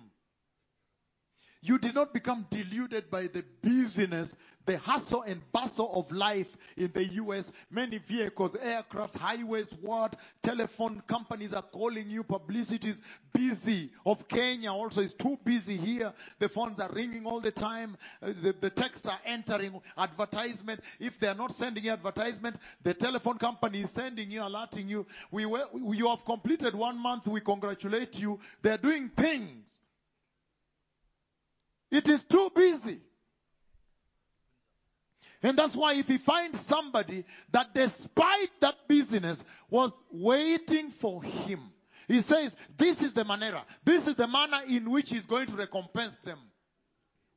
[1.63, 6.91] You did not become deluded by the busyness, the hustle and bustle of life in
[6.91, 7.53] the US.
[7.71, 10.17] Many vehicles, aircraft, highways, what?
[10.43, 13.01] Telephone companies are calling you, publicity is
[13.33, 13.91] busy.
[14.05, 16.13] Of Kenya also is too busy here.
[16.39, 17.97] The phones are ringing all the time.
[18.21, 20.81] Uh, The, the texts are entering advertisement.
[20.99, 25.07] If they are not sending you advertisement, the telephone company is sending you, alerting you.
[25.31, 27.27] We were, you have completed one month.
[27.27, 28.39] We congratulate you.
[28.63, 29.79] They are doing things.
[31.93, 32.99] It is too busy.
[35.43, 41.59] And that's why if he finds somebody that despite that busyness was waiting for him,
[42.07, 45.55] he says, this is the manera, this is the manner in which he's going to
[45.55, 46.39] recompense them.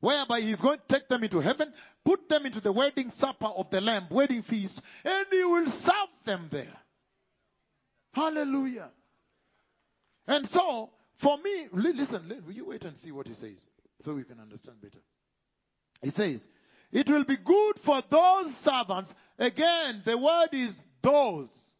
[0.01, 1.71] Whereby he's going to take them into heaven,
[2.03, 6.25] put them into the wedding supper of the Lamb, wedding feast, and he will serve
[6.25, 6.77] them there.
[8.15, 8.91] Hallelujah.
[10.27, 13.69] And so, for me, listen, will you wait and see what he says
[14.01, 15.01] so we can understand better.
[16.03, 16.49] He says,
[16.93, 19.15] it will be good for those servants.
[19.39, 21.77] Again, the word is those.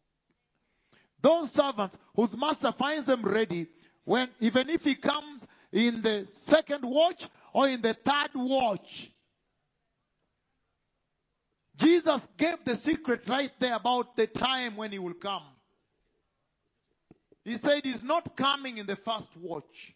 [1.21, 3.67] Those servants whose master finds them ready
[4.05, 9.11] when, even if he comes in the second watch or in the third watch.
[11.75, 15.43] Jesus gave the secret right there about the time when he will come.
[17.45, 19.93] He said he's not coming in the first watch.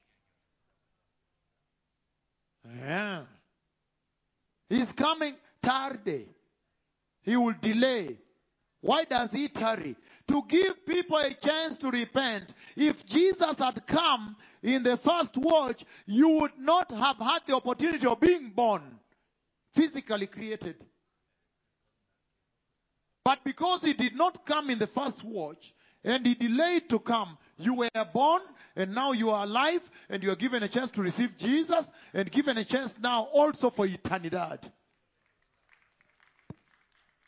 [2.66, 3.24] Yeah.
[4.70, 6.28] He's coming tardy.
[7.24, 8.18] He will delay.
[8.82, 9.96] Why does he tarry?
[10.28, 12.46] To give people a chance to repent.
[12.76, 18.08] If Jesus had come in the first watch, you would not have had the opportunity
[18.08, 18.82] of being born,
[19.74, 20.76] physically created.
[23.24, 25.74] But because he did not come in the first watch,
[26.04, 28.42] and he delayed to come, you were born,
[28.76, 32.32] and now you are alive, and you are given a chance to receive Jesus, and
[32.32, 34.38] given a chance now also for eternity.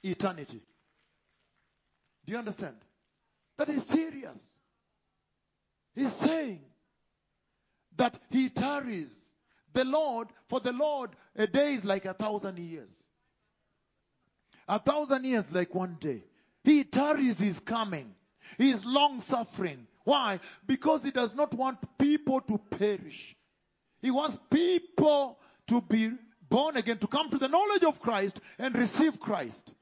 [0.03, 0.61] Eternity.
[2.25, 2.75] Do you understand?
[3.57, 4.59] That is serious.
[5.95, 6.61] He's saying
[7.97, 9.29] that he tarries.
[9.73, 13.07] The Lord, for the Lord, a day is like a thousand years.
[14.67, 16.23] A thousand years like one day.
[16.63, 18.15] He tarries his coming.
[18.57, 19.87] He is long suffering.
[20.03, 20.39] Why?
[20.67, 23.35] Because he does not want people to perish.
[24.01, 26.11] He wants people to be
[26.49, 29.73] born again, to come to the knowledge of Christ and receive Christ.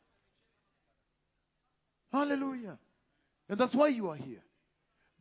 [2.11, 2.77] Hallelujah.
[3.49, 4.43] And that's why you are here.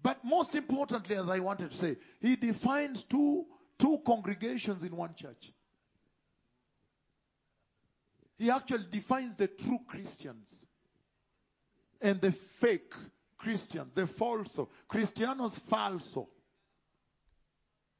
[0.02, 3.44] But most importantly, as I wanted to say, he defines two,
[3.78, 5.52] two congregations in one church.
[8.38, 10.64] He actually defines the true Christians
[12.00, 12.94] and the fake
[13.40, 16.28] Christian, the falso, Cristianos falso.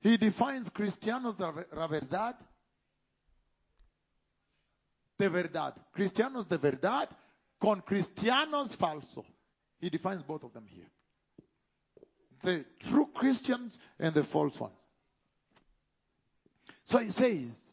[0.03, 2.37] He defines Cristianos la verdad,
[5.19, 5.75] de verdad.
[5.93, 7.09] Cristianos de verdad
[7.59, 9.25] con Cristianos falso.
[9.81, 10.91] He defines both of them here.
[12.43, 14.75] The true Christians and the false ones.
[16.85, 17.73] So he says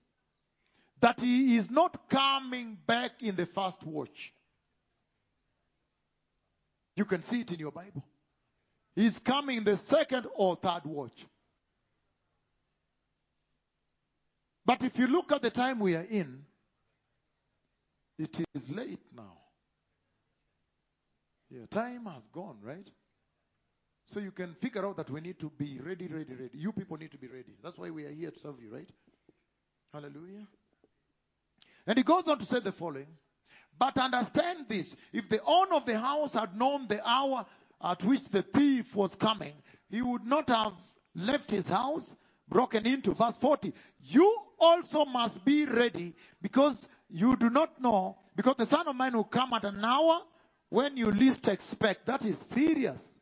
[1.01, 4.33] that he is not coming back in the first watch.
[6.97, 8.03] You can see it in your Bible.
[8.95, 11.25] He's coming in the second or third watch.
[14.65, 16.43] But if you look at the time we are in,
[18.17, 19.37] it is late now.
[21.51, 22.89] Yeah, time has gone, right?
[24.07, 26.57] So you can figure out that we need to be ready, ready, ready.
[26.57, 27.53] You people need to be ready.
[27.63, 28.89] That's why we are here to serve you, right?
[29.93, 30.47] Hallelujah.
[31.85, 33.07] And he goes on to say the following.
[33.79, 34.97] But understand this.
[35.13, 37.45] If the owner of the house had known the hour
[37.83, 39.53] at which the thief was coming,
[39.89, 40.73] he would not have
[41.15, 42.15] left his house
[42.49, 43.13] broken into.
[43.13, 43.73] Verse 40.
[43.99, 49.15] You also must be ready because you do not know, because the Son of Man
[49.15, 50.19] will come at an hour
[50.69, 52.07] when you least expect.
[52.07, 53.19] That is serious.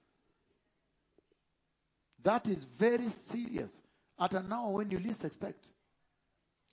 [2.23, 3.81] That is very serious.
[4.19, 5.69] At an hour when you least expect.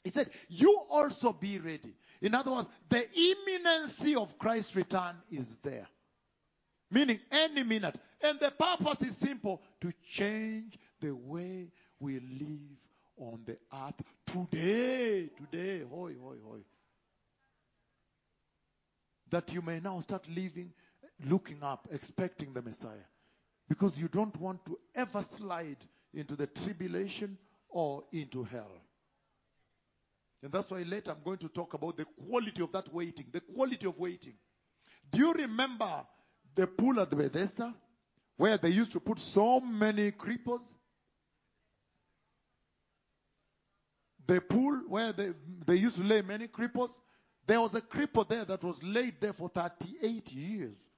[0.05, 1.95] He said, You also be ready.
[2.23, 5.89] In other words, the imminency of Christ's return is there.
[6.91, 7.97] Meaning any minute.
[8.23, 12.79] And the purpose is simple to change the way we live
[13.17, 15.31] on the earth today.
[15.37, 15.83] Today.
[15.91, 16.61] Hoi, hoi, hoi.
[19.31, 20.73] That you may now start living,
[21.27, 23.09] looking up, expecting the Messiah.
[23.69, 25.79] Because you don't want to ever slide
[26.15, 27.37] into the tribulation
[27.69, 28.81] or into hell.
[30.43, 33.41] And that's why later I'm going to talk about the quality of that waiting, the
[33.41, 34.35] quality of waiting.
[35.11, 36.05] Do you remember
[36.55, 37.73] the pool at Bethesda
[38.37, 40.77] where they used to put so many creepers?
[44.27, 45.31] The pool where they,
[45.67, 47.01] they used to lay many creepers?
[47.47, 50.89] There was a creeper there that was laid there for 38 years.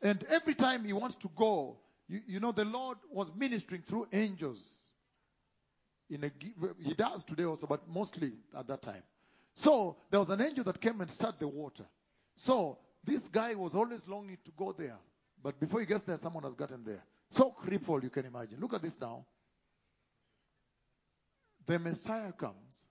[0.00, 4.08] And every time he wants to go, you, you know, the Lord was ministering through
[4.12, 4.81] angels
[6.12, 6.30] in a,
[6.86, 9.02] he does today also, but mostly at that time.
[9.54, 11.84] So there was an angel that came and stirred the water.
[12.36, 14.98] So this guy was always longing to go there.
[15.42, 17.02] But before he gets there, someone has gotten there.
[17.30, 18.60] So crippled, you can imagine.
[18.60, 19.24] Look at this now.
[21.66, 22.86] The Messiah comes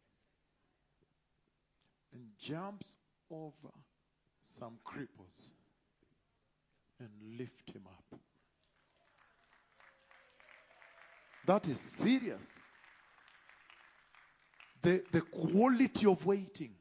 [2.14, 2.96] and jumps
[3.30, 3.74] over
[4.42, 5.52] some cripples
[7.00, 8.20] and lift him up.
[11.46, 12.60] That is serious
[14.82, 16.72] the, the quality of waiting.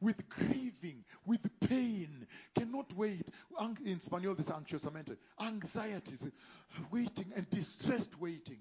[0.00, 3.28] With grieving, with pain, cannot wait.
[3.84, 5.16] In Spanish, this ansiosamente.
[5.38, 6.26] Anxieties,
[6.90, 8.58] waiting and distressed waiting.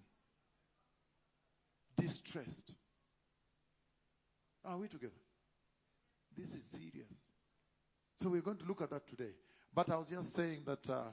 [1.95, 2.74] Distressed.
[4.66, 5.14] Are we together?
[6.38, 7.32] This is serious.
[8.18, 9.32] So we're going to look at that today.
[9.74, 11.04] But I was just saying that uh,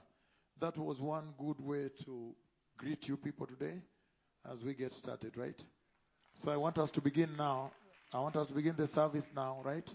[0.60, 2.34] that was one good way to
[2.76, 3.80] greet you people today
[4.50, 5.62] as we get started, right?
[6.36, 7.70] So I want us to begin now.
[8.12, 9.90] I want us to begin the service now, right?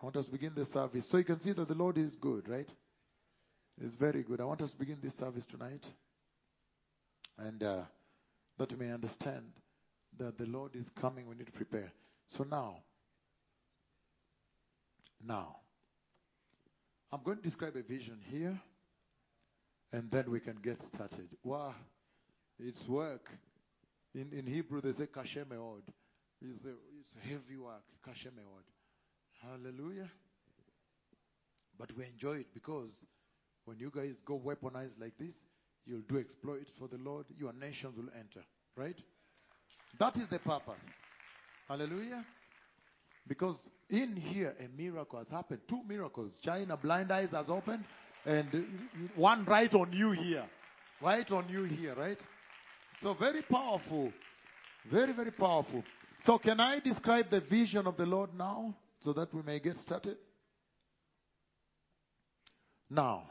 [0.00, 1.06] I want us to begin the service.
[1.06, 2.68] So you can see that the Lord is good, right?
[3.82, 4.40] It's very good.
[4.40, 5.86] I want us to begin this service tonight.
[7.36, 7.82] And uh,
[8.56, 9.44] that you may understand
[10.16, 11.28] that the Lord is coming.
[11.28, 11.92] We need to prepare.
[12.26, 12.78] So now,
[15.22, 15.56] now,
[17.12, 18.58] I'm going to describe a vision here.
[19.92, 21.28] And then we can get started.
[21.42, 21.74] Wow.
[22.58, 23.30] It's work.
[24.14, 25.82] In, in Hebrew, they say kashemeod.
[26.40, 26.66] It's
[27.00, 27.82] it's a heavy work.
[28.06, 28.64] Kashemeod.
[29.42, 30.08] Hallelujah.
[31.78, 33.06] But we enjoy it because
[33.64, 35.46] when you guys go weaponized like this,
[35.86, 37.26] you'll do exploits for the Lord.
[37.38, 38.44] Your nations will enter.
[38.76, 38.98] Right?
[39.98, 40.92] That is the purpose.
[41.68, 42.24] Hallelujah.
[43.26, 45.60] Because in here, a miracle has happened.
[45.66, 46.38] Two miracles.
[46.38, 47.84] China, blind eyes has opened,
[48.26, 48.66] and
[49.16, 50.44] one right on you here.
[51.00, 52.20] Right on you here, right?
[53.00, 54.12] So very powerful.
[54.86, 55.84] Very, very powerful.
[56.18, 59.78] So can I describe the vision of the Lord now so that we may get
[59.78, 60.16] started?
[62.90, 63.24] Now,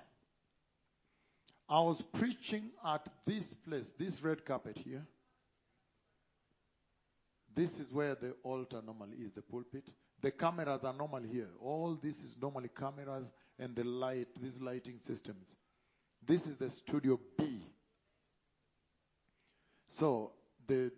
[1.70, 5.06] I was preaching at this place, this red carpet here.
[7.56, 9.88] This is where the altar normally is, the pulpit.
[10.22, 11.50] The cameras are normal here.
[11.60, 15.56] All this is normally cameras and the light, these lighting systems.
[16.26, 17.62] This is the studio B.
[20.04, 20.34] So
[20.68, 20.92] the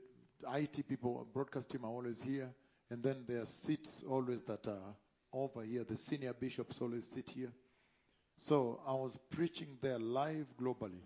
[0.56, 2.52] IT people, broadcast team are always here,
[2.90, 4.96] and then there are seats always that are
[5.32, 5.84] over here.
[5.84, 7.52] The senior bishops always sit here.
[8.38, 11.04] So I was preaching there live globally.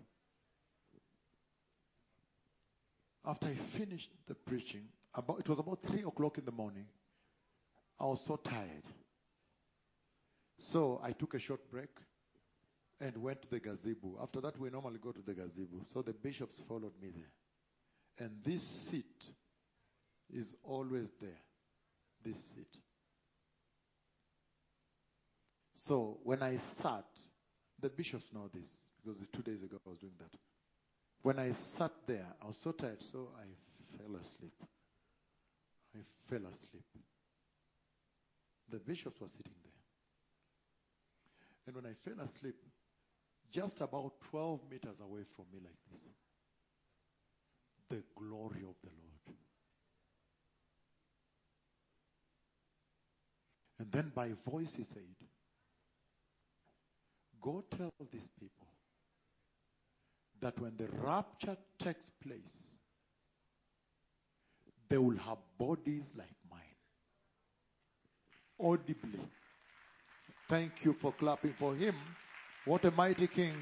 [3.26, 4.84] After I finished the preaching,
[5.14, 6.86] about, it was about three o'clock in the morning.
[8.00, 8.86] I was so tired.
[10.56, 11.90] So I took a short break
[12.98, 14.16] and went to the gazebo.
[14.22, 15.82] After that, we normally go to the gazebo.
[15.92, 17.30] So the bishops followed me there.
[18.20, 19.26] And this seat
[20.30, 21.40] is always there.
[22.22, 22.68] This seat.
[25.74, 27.06] So when I sat,
[27.80, 30.38] the bishops know this because two days ago I was doing that.
[31.22, 33.46] When I sat there, I was so tired, so I
[33.96, 34.52] fell asleep.
[35.94, 36.84] I fell asleep.
[38.68, 39.72] The bishops were sitting there.
[41.66, 42.56] And when I fell asleep,
[43.50, 46.12] just about 12 meters away from me, like this,
[47.90, 49.36] the glory of the Lord.
[53.78, 55.02] And then by voice he said,
[57.40, 58.68] Go tell these people
[60.40, 62.78] that when the rapture takes place,
[64.88, 66.60] they will have bodies like mine.
[68.60, 69.20] Audibly.
[70.48, 71.94] Thank you for clapping for him.
[72.66, 73.52] What a mighty king.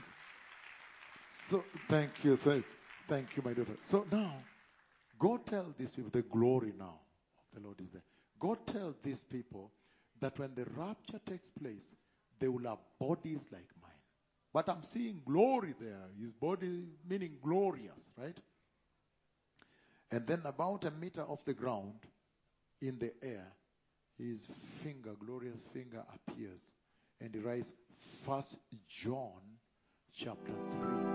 [1.44, 2.36] So, thank you.
[2.36, 2.64] Thank,
[3.08, 3.76] thank you, my daughter.
[3.80, 4.32] So now,
[5.18, 7.00] go tell these people the glory now
[7.38, 8.02] of the Lord is there.
[8.38, 9.72] Go tell these people
[10.20, 11.96] that when the rapture takes place,
[12.38, 13.90] they will have bodies like mine.
[14.52, 16.08] But I'm seeing glory there.
[16.20, 18.38] His body meaning glorious, right?
[20.10, 21.94] And then about a meter off the ground,
[22.80, 23.52] in the air,
[24.18, 24.46] his
[24.82, 26.74] finger, glorious finger, appears.
[27.20, 27.74] And he writes,
[28.24, 29.40] First John
[30.14, 31.07] chapter 3.